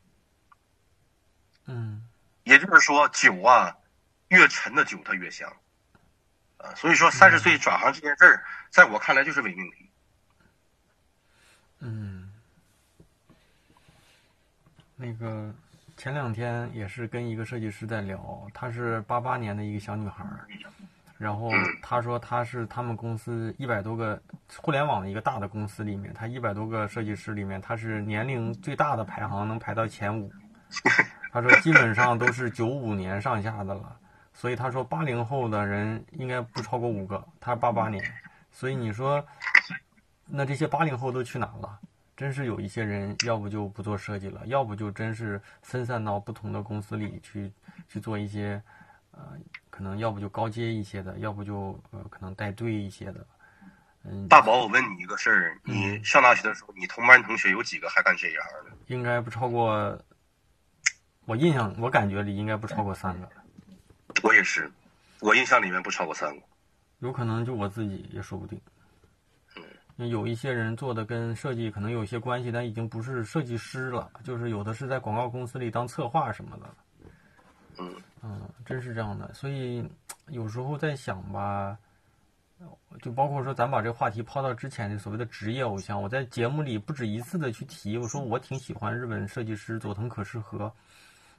[1.66, 2.08] 嗯
[2.44, 3.78] 也就是说，酒啊，
[4.30, 5.48] 越陈的酒它越香。
[6.58, 9.90] 啊，所以说三十岁转行这件事儿，在我看来就是伪命题。
[11.80, 12.32] 嗯，
[14.96, 15.52] 那个
[15.98, 20.48] 前两天也是跟一个设计师在聊，她是八八年的一个小女孩儿，
[21.22, 21.52] 然后
[21.84, 24.20] 他说他是他们公司一百多个
[24.58, 30.32] 互联网的一个大的公司里面，他一百多个设计师里面，他是年龄最大的排行，能排到前五。
[31.32, 33.96] 他说基本上都是九五年上下的了，
[34.34, 38.04] 所以他说八零后的人应该不超过五个，他八八年，
[38.52, 39.24] 所以你说。
[40.34, 41.78] 那这些八零后都去哪了？
[42.16, 47.52] 真是有一些人，要不就不做设计了，要不就真是分散到不同的公司里去
[47.90, 48.62] 去做一些，
[49.12, 49.38] 呃，
[49.70, 53.26] 可能要不就高阶一些的，要不就呃可能带队一些的。
[54.04, 58.76] 嗯，大宝，我问你一个事儿，你上大学的时候，你同班同学有几个还干这一行的？
[58.88, 60.00] 应该不超过，
[61.26, 63.30] 我印象我感觉里应该不超过三个，
[64.24, 64.72] 我也是，
[65.20, 66.42] 我印象里面不超过三个。
[67.00, 68.60] 有可能就我自己也说不定。
[69.98, 76.76] 因为有一些人做的跟设计可能有一些关系，但已经不是设计师了，就是有的是在广告公司里当策划什么的。
[77.78, 79.34] 嗯嗯，真是这样的。
[79.34, 79.84] 所以
[80.28, 81.78] 有时候在想吧，
[83.02, 90.72] 就包括说咱把这个话题抛到之前的所谓的职业偶像，我在节目里不止一次的去提，我说我挺喜欢日本设计师佐藤可士和。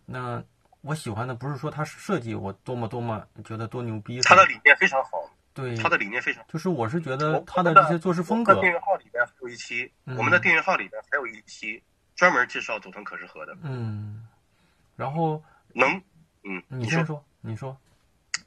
[0.04, 0.42] 那
[0.80, 5.10] 我喜欢的不是说他设计我多么多么觉得多牛逼，他的理念非常好，
[5.54, 6.48] 对他的理念非常好。
[6.52, 11.80] 就是我是觉得他的这些做事风格订阅号里边还有一期，嗯我们的订阅号里边还有一期
[12.16, 13.56] 专门介绍佐藤可士和的。
[13.62, 14.26] 嗯，
[14.96, 15.40] 然后
[15.72, 16.02] 能，
[16.44, 17.76] 嗯，你先说，你说。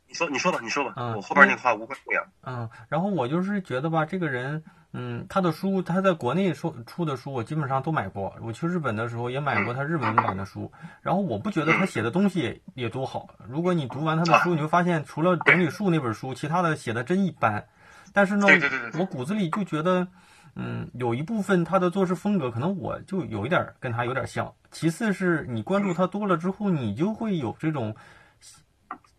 [0.08, 2.24] 你说，你说吧，你说吧，嗯我后边那话无关痛痒。
[2.44, 8.34] 嗯，然后我就是觉得吧，这个人，嗯，他的书，他在国内出出的书，我基本上都买过。
[8.42, 10.72] 我去日本的时候也买过他日文版的书。
[11.02, 13.28] 然后我不觉得他写的东西也也多好。
[13.50, 17.66] 如果你读完他的书，你会发现，除了整理术那本书，其他的写的真一般。
[18.14, 20.08] 但是呢对对对对，对我骨子里就觉得，
[20.56, 24.54] 嗯，有一部分他的做事风格，可能我就有一点儿跟他有点像。
[24.72, 27.96] 其次是你关注他多了之后，你就会有这种。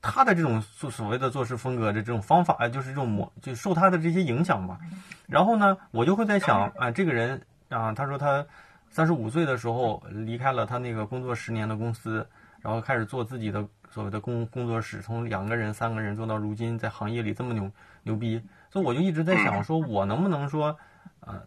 [0.09, 4.78] 他的这种所所谓的做事风格的这种方法，就是这种模，就受他的这些影响吧。
[5.26, 8.47] 然后呢，我就会在想啊，这个人啊，他说他
[8.89, 12.24] 三十五岁的时候离开了他那个工作十年的公司，
[12.61, 17.68] 然后开始做自己的所谓的工工作室，从两个人、三个人做到如今在行业里这么牛
[18.05, 18.41] 牛逼。
[18.70, 20.78] 所以我就一直在想，说我能不能说，
[21.26, 21.46] 呃，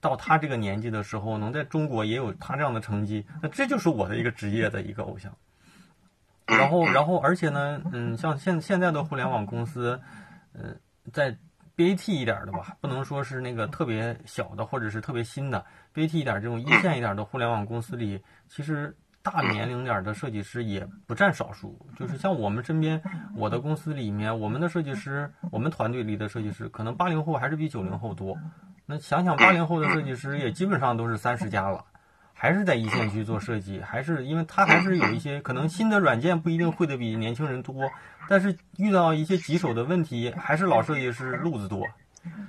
[0.00, 5.36] 到他这个年纪的时候，能在中国也有他这样的成绩，那这就是我的一个职业的一个偶像。
[6.46, 10.00] 然后，然后，而且呢，嗯，像现现在的互联网公司，
[10.52, 10.76] 呃，
[11.12, 11.36] 在
[11.76, 21.76] BAT 一点的吧，不能说是那个特别小的或者是特别新的 BAT 一点这种一线一点的互联网公司里，其实大年龄点的设计师也不占少数。
[21.98, 23.02] 就是像我们身边，
[23.34, 28.38] 我的公司里面，我们的设计师，我们团队里的设计师，可能八零后还是比九零后多。
[28.86, 31.84] 那想想八零后的设计师，也基本上都是三十加了。
[32.38, 37.90] 还是在一线去做设计，还是因为他还是有一些可能新的软件不一定会的比年轻人多，
[38.28, 41.86] 但是遇到一些棘手的问题，还是老设计师路子多。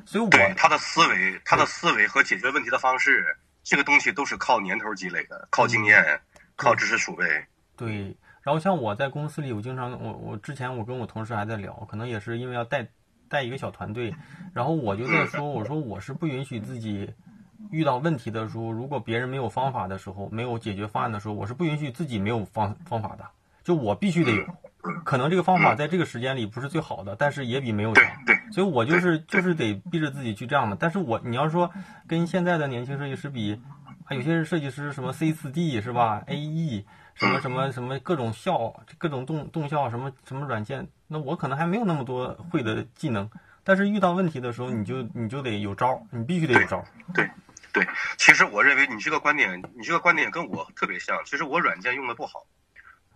[0.05, 6.19] 所以我对他的思维，他的思维和解决问题的方式，这个东西都是靠年头积累的，靠经验，
[6.57, 7.25] 靠知识储备。
[7.77, 12.85] 对，然后像我在公司里，我经常我我之前我跟我同事还在聊，可能也是因为要带
[13.29, 14.13] 带一个小团队，
[14.53, 17.09] 然后我就在说，我说我是不允许自己。
[17.71, 23.25] 遇到问题的时候，如果别人没有方法的时候，没有解决方案的时候，我是不允许自己没有方方法的，
[23.63, 24.45] 就我必须得有。
[25.03, 28.05] 可能这个方法在这个时间里不是最好的，但是也比没有强。
[28.53, 30.77] 所以我就是就是得逼着自己去这样的。
[30.79, 31.69] 但是我你要说
[32.07, 33.59] 跟现在的年轻设计师比，
[34.05, 36.85] 啊，有些设计师什么 C 四 D 是吧？AE
[37.17, 43.29] 什么什么什么各种效，各种动动效什么什么软件，那我可能还没有那么多会的技能。
[43.63, 46.83] 但是遇到问题的时候，你就你就得有招，你必须得有招。
[47.13, 47.29] 对。
[47.73, 47.85] 对，
[48.17, 51.15] 其实我认为你这个观点，你这个观点跟我特别像。
[51.25, 52.43] 其实我软件用的不好，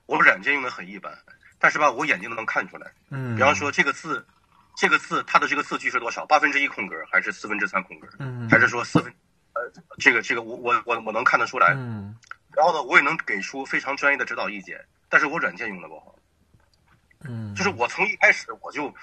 [0.05, 1.17] 我软件用的很一般，
[1.57, 2.91] 但是吧，我眼睛都能看出来。
[3.09, 4.23] 嗯，比方说这个字，
[4.75, 6.27] 这个字它的这个字距是多少？
[6.27, 8.07] 八分之一空格还是四分之三空格？
[8.19, 9.11] 嗯，还是说四分？
[9.53, 9.61] 呃，
[9.97, 11.73] 这个这个我我我我能看得出来。
[11.75, 12.15] 嗯，
[12.55, 14.79] 然后呢，我也能给出非常专业的指导意见，
[15.09, 16.15] 但是我软件用的不好。
[17.23, 18.93] 嗯，就是我从一开始我就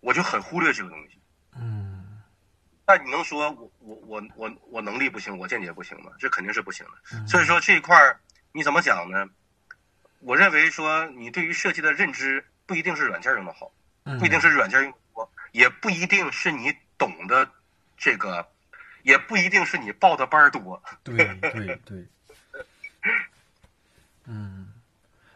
[0.00, 1.18] 我就很忽略这个东西。
[1.56, 2.22] 嗯。
[2.86, 6.12] 那你能说我我我我我能力不行，我见解不行吗？
[6.18, 7.26] 这肯定是不行的。
[7.26, 8.20] 所以说这一块儿
[8.52, 9.28] 你怎么讲呢？
[10.20, 13.70] 我认为说你对于设计的认知不一定是软件用的好，
[14.18, 17.50] 不一定是软件用多，也不一定是你懂的
[17.96, 18.48] 这个，
[19.02, 20.82] 也不一定是你报的班多。
[21.04, 22.06] 对对对。
[24.26, 24.72] 嗯，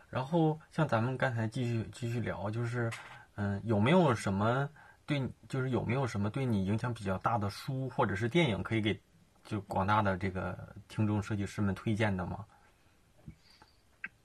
[0.08, 2.90] 然后像咱们刚才继续继续聊，就是
[3.36, 4.68] 嗯，有没有什么？
[5.06, 9.00] 对，就是有没有什么对你影响比较大的书或者是电影，可以给
[9.44, 10.56] 就广大的这个
[10.88, 12.44] 听众设计师们推荐的吗？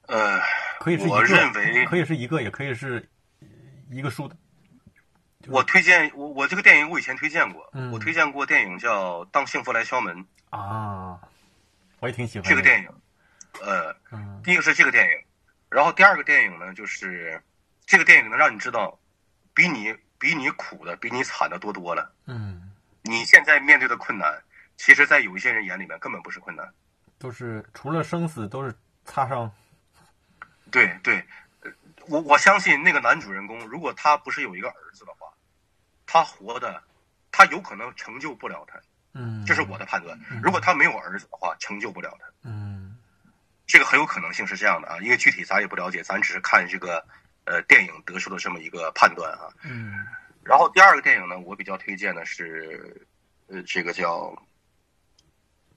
[0.07, 0.39] 呃，
[0.79, 3.09] 可以是一我认为可以是一个，也可以是
[3.89, 4.35] 一个书的。
[5.47, 10.15] 我推荐我我这个电影我以前推荐过，嗯我推荐过电影叫《当幸福来敲门》
[10.49, 11.19] 啊，
[11.99, 12.89] 我也挺喜欢这个电影。
[13.62, 15.26] 呃，嗯第一个是这个电影，
[15.70, 17.41] 然后第二个电影呢，就是
[17.86, 18.99] 这个电影能让你知道，
[19.53, 19.95] 比你。
[20.18, 22.10] 比你苦的，比你惨的多多了。
[22.26, 22.72] 嗯，
[23.03, 24.41] 你现在面对的困难，
[24.78, 26.68] 其实，在有一些人眼里面根本不是困难，
[27.20, 29.51] 都是除了生死都是擦伤。
[30.72, 31.24] 对对，
[32.08, 35.28] 我我相信那个男主人公，如果他不是有一个儿子的话，
[36.08, 36.82] 他活的，
[37.30, 38.80] 他有可能成就不了他。
[39.14, 40.18] 嗯，这是我的判断。
[40.41, 42.26] 如果他没有儿子的话，成就不了他。
[42.43, 42.74] 嗯，
[43.66, 47.05] 这个很有可能性是这样的啊，因为具体咱也不了解，咱只是看这个。
[47.47, 50.03] 呃，电影得出的这么一个判断啊，嗯，
[50.43, 53.07] 然后第二个电影呢，我比较推荐的是，
[53.45, 54.36] 呃，这个叫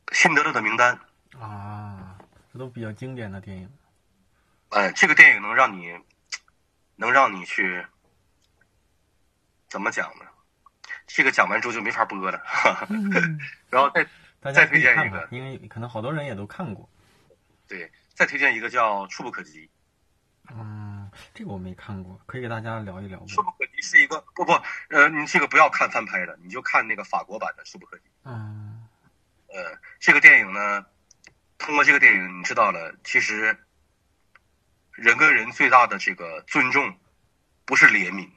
[0.17, 0.99] 《辛德勒的名单》
[1.39, 2.17] 啊，
[2.51, 3.71] 这都比较经典的电影。
[4.71, 5.95] 哎，这个电影能让你，
[6.97, 7.85] 能让你去，
[9.69, 10.25] 怎么讲呢？
[11.07, 12.43] 这个讲完之后就没法播了，
[12.89, 14.07] 嗯、然后再
[14.55, 16.89] 再推荐一个，因为可能好多人也都看过。
[17.69, 19.67] 对，再推荐一个叫《触不可及》。
[20.51, 23.27] 嗯，这个我没看过，可以给大家聊一聊吗。
[23.29, 24.53] 触不可及是一个不不，
[24.89, 28.05] 呃，你这个不要看翻拍的，你就看那个法国版的《触不可及》。
[28.25, 28.89] 嗯，
[29.49, 30.87] 呃，这个电影呢，
[31.59, 33.59] 通过这个电影，你知道了，其实
[34.93, 36.99] 人跟人最大的这个尊重，
[37.67, 38.31] 不是怜悯，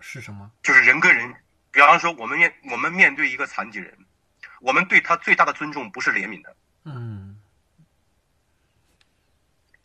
[0.00, 0.50] 是什么？
[0.62, 1.34] 就是人跟人。
[1.70, 3.94] 比方说，我们面我们面对一个残疾人，
[4.62, 6.56] 我们对他最大的尊重不是怜悯的。
[6.84, 7.35] 嗯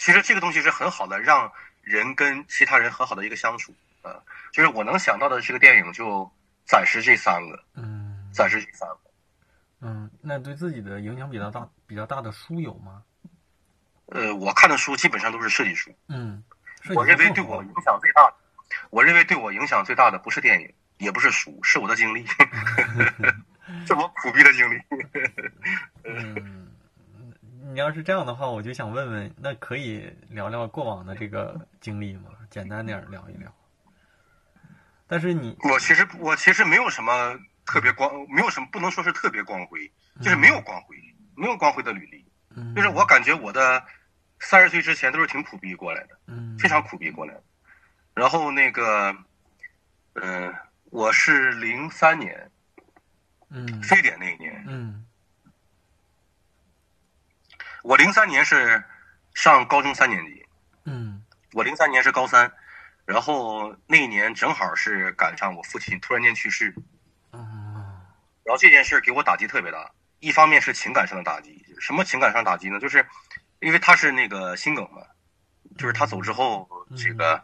[0.02, 1.52] 其实这个东西是很好的，让
[1.84, 3.72] 人跟其他人很好的一个相处。
[4.02, 4.20] 呃，
[4.52, 6.28] 就是我能想到的这个电影就
[6.66, 9.00] 暂时这三个，嗯暂时这三个。
[9.82, 13.04] 嗯，那对自己的影响比较大、比较大的书有吗？
[14.08, 15.96] 呃，我看的书基本上都是设计书。
[16.08, 16.44] 嗯，
[16.96, 18.34] 我认为对我影响最大的，
[18.90, 22.26] 我认为对我影响最大的不是电影，也不是书，是我的经历
[23.86, 24.82] 是我苦逼的经历。
[26.06, 26.72] 嗯，
[27.64, 32.32] 你要是这样的话，我就想问问，那可以聊聊过往的这个经历吗？
[32.50, 33.54] 简单点儿聊一聊。
[35.08, 39.92] 但是你，我其实我其实没有什么特别光，没有什么不能说是特别光辉，
[40.22, 40.96] 就是没有光辉，
[41.36, 42.26] 没有光辉的履历。
[42.56, 43.84] 嗯，就是我感觉我的
[44.40, 47.44] 三十岁之前都是挺苦逼过来的，嗯，非常苦逼过来的。
[48.14, 49.16] 然后那个，
[50.16, 50.54] 嗯、
[50.86, 52.52] 我是零三年
[53.50, 55.06] 嗯非典那一年，嗯
[57.84, 58.84] 我零三年是
[59.34, 60.46] 上高中三年级，
[60.86, 61.24] 嗯
[61.54, 62.52] 我零三年是高三，
[63.06, 66.74] 然后那一年正好是赶上我父亲突然间去世，
[67.32, 68.02] 嗯
[68.44, 69.92] 然后这件事儿给我打击特别大。
[70.20, 72.80] 一方面是情感上的打击，什么情感上打击呢？
[72.80, 73.04] 就是
[73.60, 75.02] 因为他是那个心梗嘛，
[75.78, 77.44] 就是他走之后，这个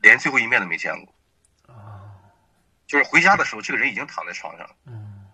[0.00, 1.12] 连最后一面都没见过。
[1.74, 2.06] 啊
[2.86, 5.26] 就是回家的时候，这个人已经躺在床上了，嗯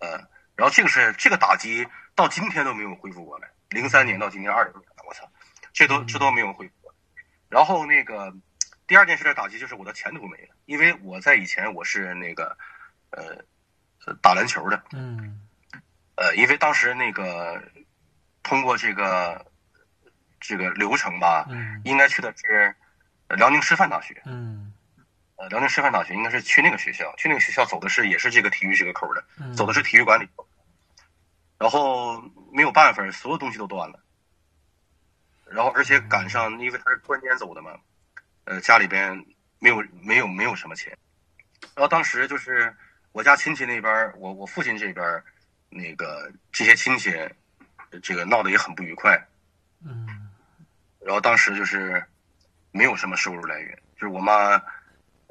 [0.00, 0.18] 呃，
[0.60, 3.48] 然后这个是这个打击到今天都没有恢复过来。
[3.70, 5.26] 零三年到今年二零年了，我操，
[5.72, 6.96] 这都这都没有恢复过来。
[7.48, 8.30] 然后那个
[8.86, 12.58] 第二件事的打击就是我的前途没了，因为我在以前我是那个
[13.08, 13.42] 呃
[14.20, 15.40] 打篮球的，嗯
[16.16, 17.58] 呃，因为当时那个
[18.42, 19.46] 通过这个
[20.40, 22.76] 这个流程吧，嗯应该去的是
[23.28, 24.74] 呃辽宁师范大学，嗯
[25.36, 30.28] 呃，辽宁师范大学应该是去那个学校，去那个学校走的是也是这个体育这个口的，嗯，走的是体育管理，
[31.60, 34.00] 然后没有办法，所有东西都断了，
[35.44, 37.78] 然后而且赶上，因为他是突然间走的嘛，
[38.44, 39.26] 呃，家里边
[39.58, 40.96] 没有没有没有什么钱，
[41.74, 42.74] 然后当时就是
[43.12, 45.22] 我家亲戚那边，我我父亲这边，
[45.68, 47.10] 那个这些亲戚，
[47.90, 49.22] 呃这个闹得也很不愉快，
[49.84, 50.08] 嗯。
[50.98, 52.02] 然后当时就是
[52.72, 54.62] 没有什么收入来源，就是我妈，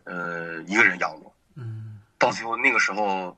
[0.04, 1.36] 呃，一个人养我。
[1.56, 2.00] 嗯。
[2.20, 3.36] 到最后那个时候，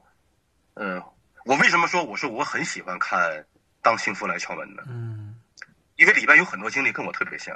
[0.74, 1.02] 呃，
[1.46, 3.20] 我为什么说我说我很喜欢看
[3.82, 4.84] 《当幸福来敲门》呢？
[4.88, 5.36] 嗯
[5.98, 7.56] 因为里边有很多经历跟我特别像。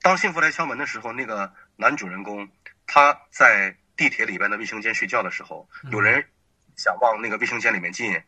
[0.00, 2.48] 当幸福来敲门的时候，那个男主人公
[2.86, 6.24] 他在地铁里边的卫生间睡觉的时候，嗯有人
[6.76, 8.18] 想往那个卫生间里面进，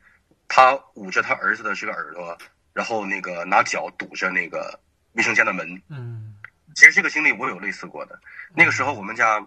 [0.46, 2.36] 他捂着他儿子的这个耳朵，
[2.74, 4.78] 然后那个拿脚堵着那个
[5.12, 6.34] 卫生间的门，嗯
[6.74, 8.20] 其实这个经历我有类似过的。
[8.54, 9.46] 那个时候我们家，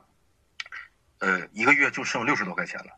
[1.20, 2.98] 呃，一个月就剩六十多块钱了。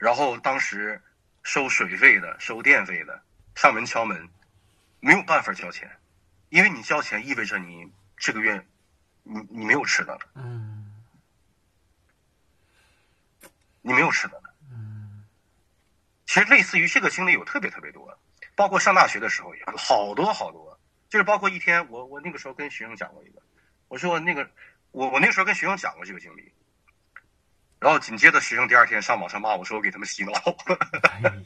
[0.00, 1.00] 然后当时
[1.42, 3.22] 收水费的、收电费的
[3.54, 4.28] 上门敲门，
[4.98, 5.90] 没有办法交钱，
[6.48, 8.66] 因为你交钱意味着你这个月
[9.22, 10.90] 你你没有吃的了，嗯
[13.82, 14.54] 你没有吃的了。
[14.70, 15.22] 嗯
[16.24, 18.18] 其实类似于这个经历有特别特别多，
[18.54, 20.80] 包括上大学的时候也有好多好多，
[21.10, 23.42] 就是包括一天我我那个时候跟学生讲过一个，
[23.88, 24.50] 我说那个
[24.92, 26.50] 我我那时候跟学生讲过这个经历，
[27.80, 30.32] 然后紧接着学生第二天上网上骂我说我给他们洗脑，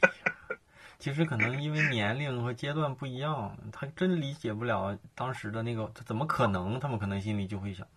[0.99, 6.79] 其实可能因为年龄和阶段不一样，他真理解不了当时的那个，他怎么可能？
[6.79, 7.87] 他们可能心里就会想，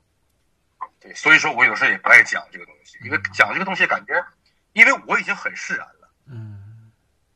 [1.00, 4.24] 对，所以说我有时候也不爱讲这个东西，因为讲这个东西感觉，
[4.72, 6.92] 因为我已经很释然了，嗯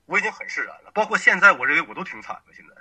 [0.07, 2.73] 我已经很释然了，包括现在我认为我都挺惨的，现在。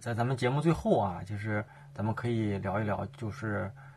[0.00, 1.62] 在咱们节目最后啊，就是
[1.94, 3.89] 咱们可以聊一聊，就是嗯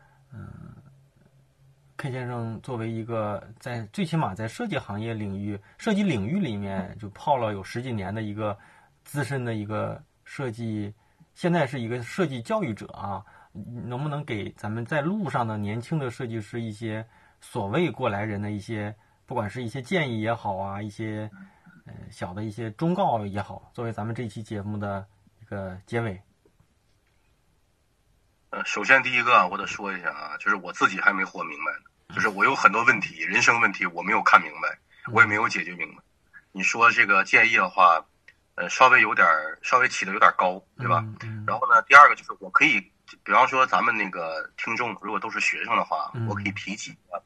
[2.04, 8.58] ，K 先生作为一个在最起码在设计行业领域、设计领域里面就泡了有十几年的一个
[9.04, 10.92] 资深的一个设计，
[11.32, 13.24] 现在是一个设计教育者啊，
[13.54, 17.06] 能不能给咱们在路上的年轻的设计师一些
[17.40, 18.94] 所谓过来人的一些，
[19.24, 21.30] 不管是一些建议也好啊，一些
[21.86, 25.06] 呃小的一些忠告也好，作为咱们这期节目的
[25.40, 26.20] 一个结尾。
[28.50, 34.78] 呃，首先第一个啊我得说一下啊，就是我自己还没活明白呢，就是我有很多问题，人生问题我没有看明白，
[35.12, 36.02] 我也没有解决明白。
[36.52, 38.04] 你说这个建议的话，
[38.54, 41.04] 呃，稍微有点儿稍微起的有点高，对吧？
[41.46, 42.80] 然后呢，第二个就是我可以，
[43.24, 47.22] 比方说咱们那个听众如果都是学生的话，嗯我可以提几个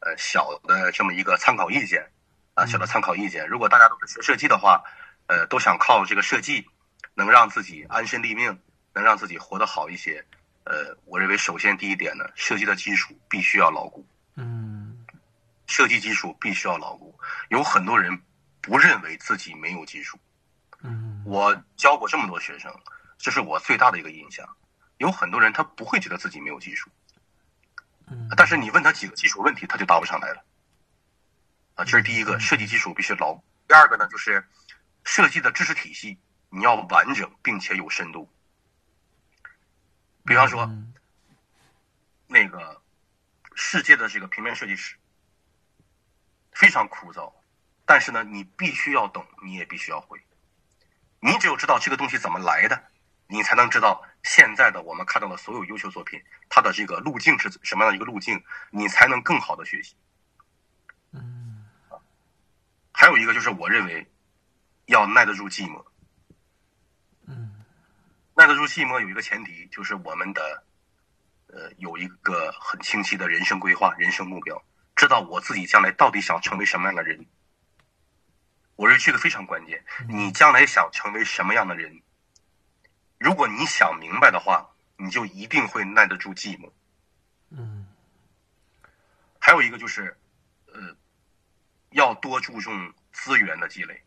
[0.00, 2.10] 呃小的这么一个参考意见，
[2.54, 3.46] 啊，小的参考意见。
[3.46, 4.82] 如果大家都是学设计的话，
[5.26, 6.66] 呃，都想靠这个设计
[7.14, 8.58] 能让自己安身立命，
[8.94, 10.24] 能让自己活得好一些，
[10.64, 14.06] 呃，我认为首先第一点呢，设计的基础必须要牢固。
[14.40, 15.06] 嗯
[15.66, 17.18] 设计基础必须要牢固。
[17.48, 18.22] 有很多人
[18.60, 20.18] 不认为自己没有基础。
[20.82, 22.74] 嗯我教过这么多学生，
[23.18, 24.48] 这是我最大的一个印象。
[24.96, 26.90] 有很多人他不会觉得自己没有技术，
[28.08, 30.44] 嗯但是你问他几个基础问题，他就答不上来了。
[31.76, 33.44] 啊，这是第一个，设计基础必须牢固。
[33.68, 34.46] 第二个呢，就是
[35.04, 36.18] 设计的知识体系
[36.48, 38.28] 你要完整并且有深度。
[40.26, 40.92] 比方说，嗯
[42.26, 42.82] 那个
[43.62, 44.96] 世界的这个平面设计师
[46.50, 47.30] 非常枯燥，
[47.84, 50.18] 但是呢，你必须要懂，你也必须要会。
[51.20, 52.82] 你只有知道这个东西怎么来的，
[53.26, 56.18] 你才能知道现在的我们看到的所有优秀作品，
[56.48, 59.94] 它的这个路径是什么样的一个路径，你才能更好的学习。
[61.12, 61.68] 嗯
[62.92, 64.10] 还有一个就是我认为
[64.86, 65.84] 要耐得住寂寞，
[67.26, 67.62] 嗯
[68.34, 70.64] 耐得住寂寞有一个前提，就是我们的
[71.52, 74.62] 呃有一个很清晰的人生规划、人生目标，
[74.96, 77.26] 知道我自己将来到底想成为什么样的人。
[78.76, 79.84] 我认为这个非常关键。
[80.08, 82.00] 你将来想成为什么样的人，
[83.18, 86.70] 如果你想明白的话，你就一定会耐得住寂寞。
[87.50, 87.86] 嗯
[89.38, 90.16] 还有一个就是，
[90.66, 90.96] 呃，
[91.90, 94.02] 要多注重资源的积累，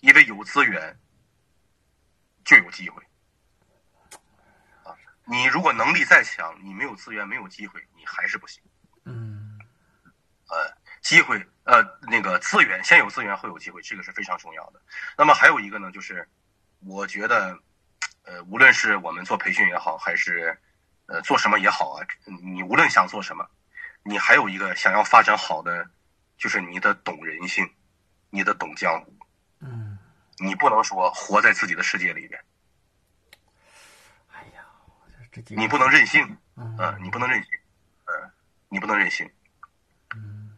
[0.00, 0.98] 因为有资源
[2.44, 3.02] 就有机会。
[5.26, 8.62] 啊，你如果能力再强，你没有资源、没有机会，你还是不行。
[9.04, 9.58] 嗯
[10.48, 14.80] 呃，机会，呃，那个资源，先有资源后有机会，这个是非常重要的。
[15.18, 16.28] 那么还有一个呢，就是
[16.80, 17.58] 我觉得，
[18.22, 20.56] 呃，无论是我们做培训也好，还是
[21.06, 22.06] 呃做什么也好啊，
[22.42, 23.44] 你无论想做什么，
[24.04, 25.90] 你还有一个想要发展好的，
[26.38, 27.68] 就是你的懂人性，
[28.30, 29.12] 你得懂江湖，
[29.60, 29.98] 嗯，
[30.38, 32.40] 你不能说活在自己的世界里边，
[35.48, 37.50] 你不能任性，嗯呃，你不能任性，
[38.06, 38.30] 呃，
[38.68, 39.30] 你不能任性。
[40.14, 40.56] 嗯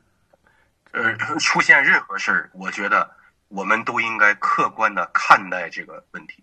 [0.93, 3.17] 呃，出现任何事儿，我觉得
[3.49, 6.43] 我们都应该客观的看待这个问题，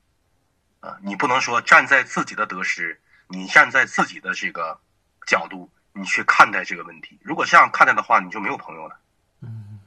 [0.80, 4.80] 啊，你不能说站在自己的得失，你站在自己的这个
[5.26, 7.20] 角度，你去看待这个问题。
[7.24, 9.00] 如果这样看待的话，你就没有朋友了。
[9.42, 9.80] 嗯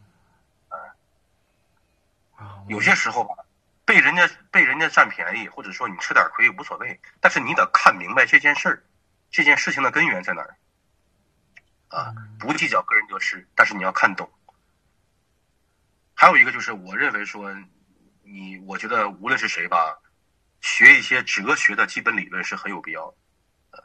[2.36, 3.34] 啊，有些时候吧，
[3.88, 8.84] 被人家被人家占便宜，或者说你吃点亏无所谓，但是你得看明白这件事儿，
[9.30, 10.58] 这件事情的根源在哪儿。
[11.88, 14.30] 啊，不计较个人得失，但是你要看懂。
[16.12, 17.50] 还有一个就是，我认为说，
[18.22, 19.98] 你我觉得无论是谁吧，
[20.60, 23.16] 学一些哲学的基本理论是很有必要的。
[23.70, 23.82] 呃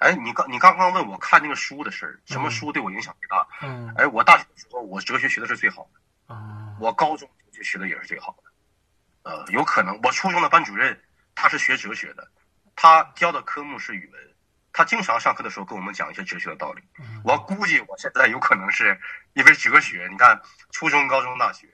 [0.00, 3.48] 哎，你刚你刚刚问我看那个书的事儿，什么书对我影响最大？
[3.62, 6.34] 嗯哎，我大学的时候我哲学学的是最好的。
[6.34, 11.02] 啊我高中就学的也是最好的，呃，有可能我初中的班主任
[11.34, 12.30] 他是学哲学的，
[12.76, 14.34] 他教的科目是语文，
[14.72, 16.82] 他经常上课的时候跟我们讲一些哲学的道理。
[17.24, 19.00] 我估计我现在有可能是
[19.32, 21.66] 因为哲学，你看初中、高中、大学，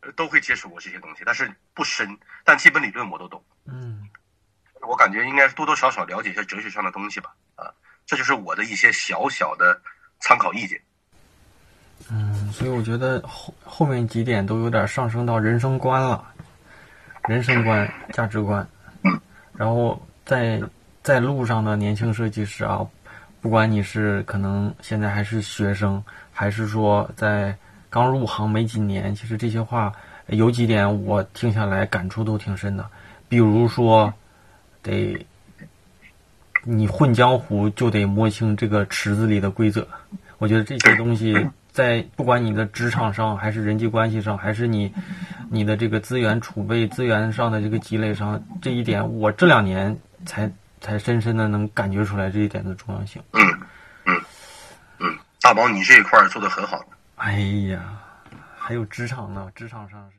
[0.00, 3.44] 呃都会接触过这些东西，但是不深，但基本理论我都懂。
[3.66, 4.08] 嗯
[4.82, 7.72] 我感觉应该多多少少了解一些哲学上的东西吧，啊，
[8.04, 9.80] 这就是我的一些小小的
[10.18, 10.82] 参考意见。
[12.10, 16.22] 嗯，所以我觉得后后面几点都有点上升到人生观了，
[17.28, 18.66] 人生观、价值观，
[19.54, 20.60] 然后在
[21.02, 22.86] 在路上的年轻设计师啊，
[23.40, 26.02] 不管你是可能现在还是学生，
[26.32, 27.56] 还是说在
[27.88, 29.92] 刚入行没几年，其实这些话
[30.26, 32.86] 有几点我听下来感触都挺深的，
[33.28, 34.12] 比如说
[34.82, 35.26] 得
[36.64, 39.86] 你混江湖就得摸清这个池子里的规则。
[40.38, 41.34] 我觉得这些东西
[41.72, 44.92] 在不管你的职场上，还是人际关系上，还是你
[45.50, 53.22] 你的这个资源储备、资源上的这个积累上，这一点我这两年才才深深的能感觉出来这一点的重要性。
[53.32, 53.40] 嗯
[54.04, 54.20] 嗯
[54.98, 56.84] 嗯，大宝，你这一块儿做的很好。
[57.16, 57.38] 哎
[57.70, 57.98] 呀，
[58.56, 60.18] 还有职场呢，职场上是。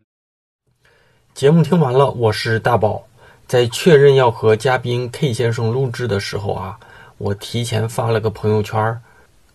[1.34, 3.04] 节目听完了，我是大宝。
[3.46, 6.80] 在确认要和嘉宾 K 先生录制的时候啊，
[7.18, 9.02] 我提前发了个朋友圈儿，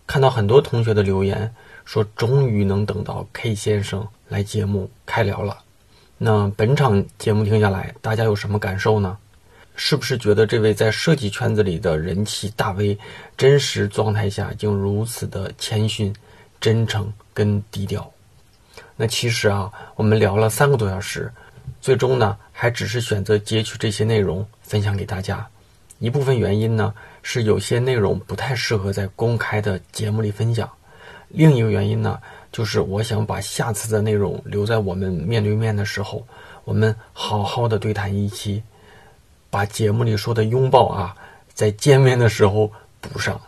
[0.05, 1.53] 看到很多同学的留言，
[1.89, 5.57] 说终于能等到 K 先生来节目开聊了。
[6.19, 9.17] 那本场节目听下来，大家有什么感受呢？
[9.75, 12.95] 是不是觉得这位在设计圈子里的人气大 V，
[13.35, 16.15] 真实状态下竟如此的谦逊、
[16.61, 18.13] 真诚跟低调？
[18.95, 21.33] 那其实啊，我们聊了三个多小时，
[21.81, 25.43] 最终呢，还只是选择截取这些内容分享给大家。
[25.97, 26.93] 一部分原因呢，
[27.23, 30.67] 是有些内容不太适合在公开的节目里分享；
[31.29, 32.19] 另一个原因呢，
[32.51, 36.25] 就是我想把下次的内容留在我们面对面的时候，
[36.65, 38.63] 我们好好的对谈一期，
[39.49, 41.15] 把节目里说的拥抱啊，
[41.53, 43.39] 在见面的时候补上。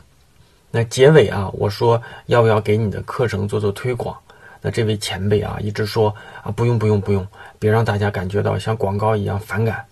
[0.70, 4.16] 那结尾啊，我说要不要给你的课程做做推广？
[4.62, 7.28] 那这位前辈啊，一直说啊，不用不用不用，
[7.58, 9.84] 别让大家感觉到像广告一样反感。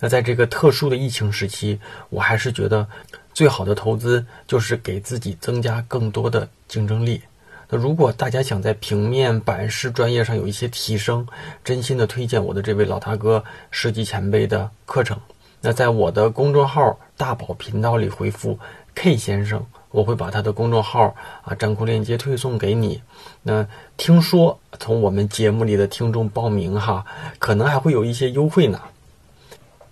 [0.00, 2.86] 那在这个特殊的疫情时期，我还是觉得
[3.32, 7.22] 最好的投资就是给自己增加更多的竞争力。
[7.68, 11.26] 那如果大家想在平面版式专业上有一些提升，
[11.62, 15.18] 真心的推荐我的这位老大哥设计前辈的课程。
[15.60, 18.58] 那在我的公众号大宝频道里回复
[18.94, 23.02] K 先生，我会把他的公众号啊站库链接推送给你。
[23.42, 23.66] 那
[23.96, 27.04] 听说从我们节目里的听众报名哈，
[27.38, 28.80] 可能还会有一些优惠呢。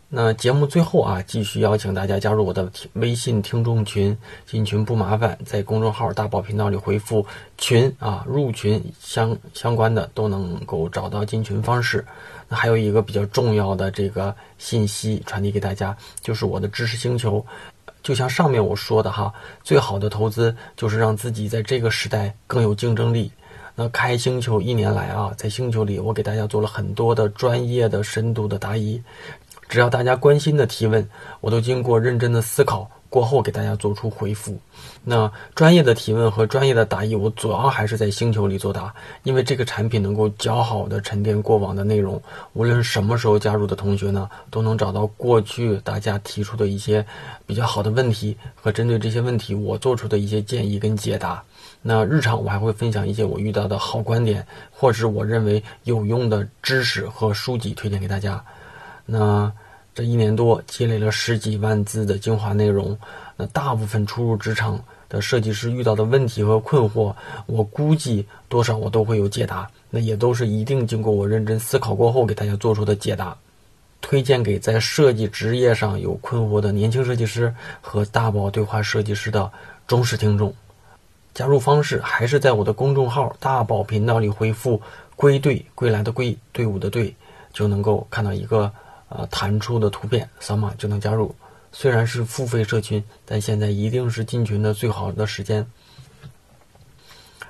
[0.08, 4.16] 那节目最后啊，继续邀请大家加入我的微信听众群，
[4.46, 7.26] 进群不麻烦，在公众号大宝频道里回复
[7.58, 12.06] “群”啊，入群相相关的都能够找到进群方式。
[12.48, 17.44] 那还有一个比较重要的这个信息传递给大家，就是我的知识星球，
[18.00, 19.34] 就像上面我说的哈，
[19.64, 23.32] 最好的投资就是让自己在这个时代更有竞争力。
[23.78, 29.02] 那开星球一年来啊，在星球里我给大家做了很多的专业的、深度的答疑。
[29.68, 31.08] 只要大家关心的提问，
[31.40, 34.58] 我都经过认真的思考过后给大家做出回复。
[35.04, 42.20] 那专业的提问和专业的答疑，我主要还是在星球里作答，因为这个产品能够较好的沉淀过往的内容。
[42.54, 47.06] 无论什么时候加入的同学呢，都能找到过去大家提出的一些
[47.46, 51.42] 比较好的问题和针对这些问题我做出的一些建议跟解答。
[51.82, 58.44] 那日常我还会分享一些我遇到的好观点，或是我认为有用的知识和书籍推荐给大家。
[59.06, 59.50] 那
[59.94, 62.98] 这一年多积累了十几万字的精华内容，
[63.36, 64.78] 那大部分初入职场
[65.08, 67.14] 的设计师遇到的问题和困惑，
[67.46, 69.70] 我估计多少我都会有解答。
[69.88, 73.34] 那也都是一定经过我认真思考过后给大家做出的解答，
[74.02, 79.50] 推荐给在设计职业上有困惑的年轻设计师和大宝对话设计师的
[79.86, 80.52] 忠实听众。
[81.32, 84.82] 加入方式还是在我的公众号大宝频道里回复
[85.16, 87.14] “归队”，归来的归，队伍的队，
[87.52, 88.70] 就能够看到一个。
[89.08, 91.34] 呃，弹出的图片扫码就能加入。
[91.72, 95.66] 虽然是付费社群，但现在一定是进群的最好的时间。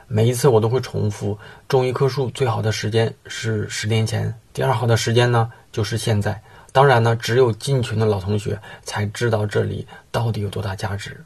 [0.09, 1.39] 每一次我都会重复，
[1.69, 6.43] 种一棵树最好的时间是十年前，第二好的时间呢就是现在。
[6.73, 11.25] 当然呢，只有进群的老同学才知道这里到底有多大价值。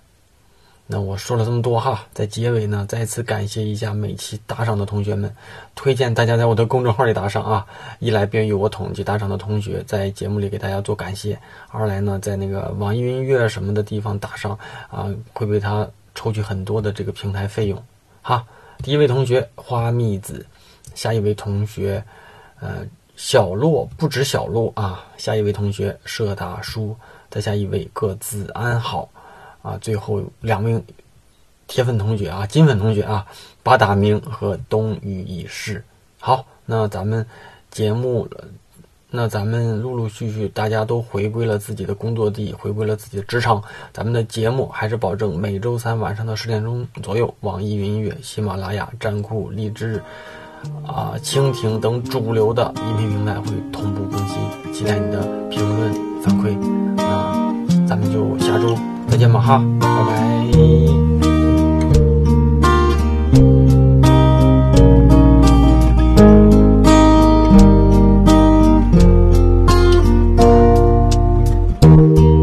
[0.93, 5.33] 那我说了这么多哈，在结尾呢，再次感谢一下每期打赏的同学们，
[5.77, 7.65] 推荐大家在我的公众号里打赏啊，
[8.01, 11.39] 一来便于我统计打赏的同学在节目里给大家做感谢，
[11.69, 14.59] 二来呢，在那个网易云音乐什么的地方打赏
[14.91, 17.81] 啊，会被他抽取很多的这个平台费用。
[18.21, 18.45] 哈，
[18.83, 20.45] 第一位同学花蜜子，
[20.97, 22.03] 下一位同学
[22.59, 22.85] 呃
[23.15, 26.97] 小洛不止小洛啊，下一位同学社大叔，
[27.31, 29.09] 再下一位各自安好。
[29.63, 30.83] 啊，最后两名
[31.67, 33.27] 铁粉同学啊，金粉同学啊，
[33.63, 35.85] 八达明和冬雨已逝。
[36.19, 37.25] 好，那咱们
[37.71, 38.29] 节目，
[39.11, 43.63] 那咱们陆陆续续大家都回归了自己的工作地，回归了自己的职场。
[43.93, 50.03] 咱们的节目还是保证每周三晚上的十点钟左右，网易云音乐、喜马拉雅、站酷、荔枝
[50.87, 54.73] 啊、蜻蜓等主流的音频平台会同步更新。
[54.73, 55.93] 期待你的评论
[56.23, 56.57] 反馈。
[56.97, 58.77] 那咱们就下周。
[59.10, 60.14] 再见吧，哈，拜拜。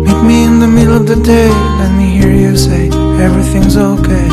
[0.04, 2.88] Meet me in the middle of the day, let me hear you say
[3.20, 4.28] everything's okay.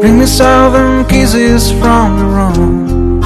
[0.00, 3.20] Bring me southern kisses from the room.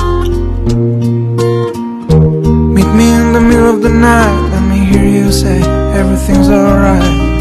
[2.74, 5.60] Meet me in the middle of the night, let me hear you say
[5.94, 7.37] everything's alright.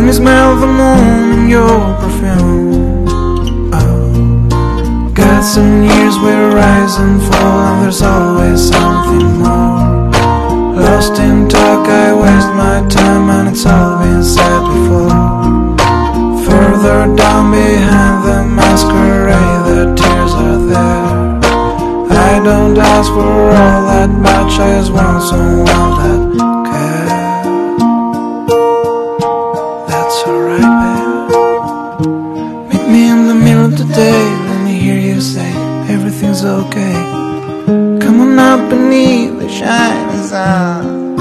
[0.00, 3.04] Let me smell the moon, in your perfume
[3.70, 5.12] oh.
[5.12, 10.08] Got some years where rise and fall And there's always something more
[10.80, 15.76] Lost in talk, I waste my time And it's all been said before
[16.48, 21.20] Further down behind the masquerade The tears are there
[22.16, 26.19] I don't ask for all that much I just want someone that
[36.40, 36.94] everything's okay.
[38.00, 41.16] Come on up beneath the shining sun.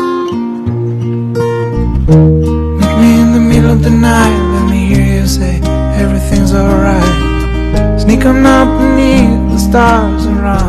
[2.80, 4.40] Meet me in the middle of the night.
[4.54, 5.60] Let me hear you say
[6.04, 8.00] everything's alright.
[8.02, 10.69] Sneak on up beneath the stars and run,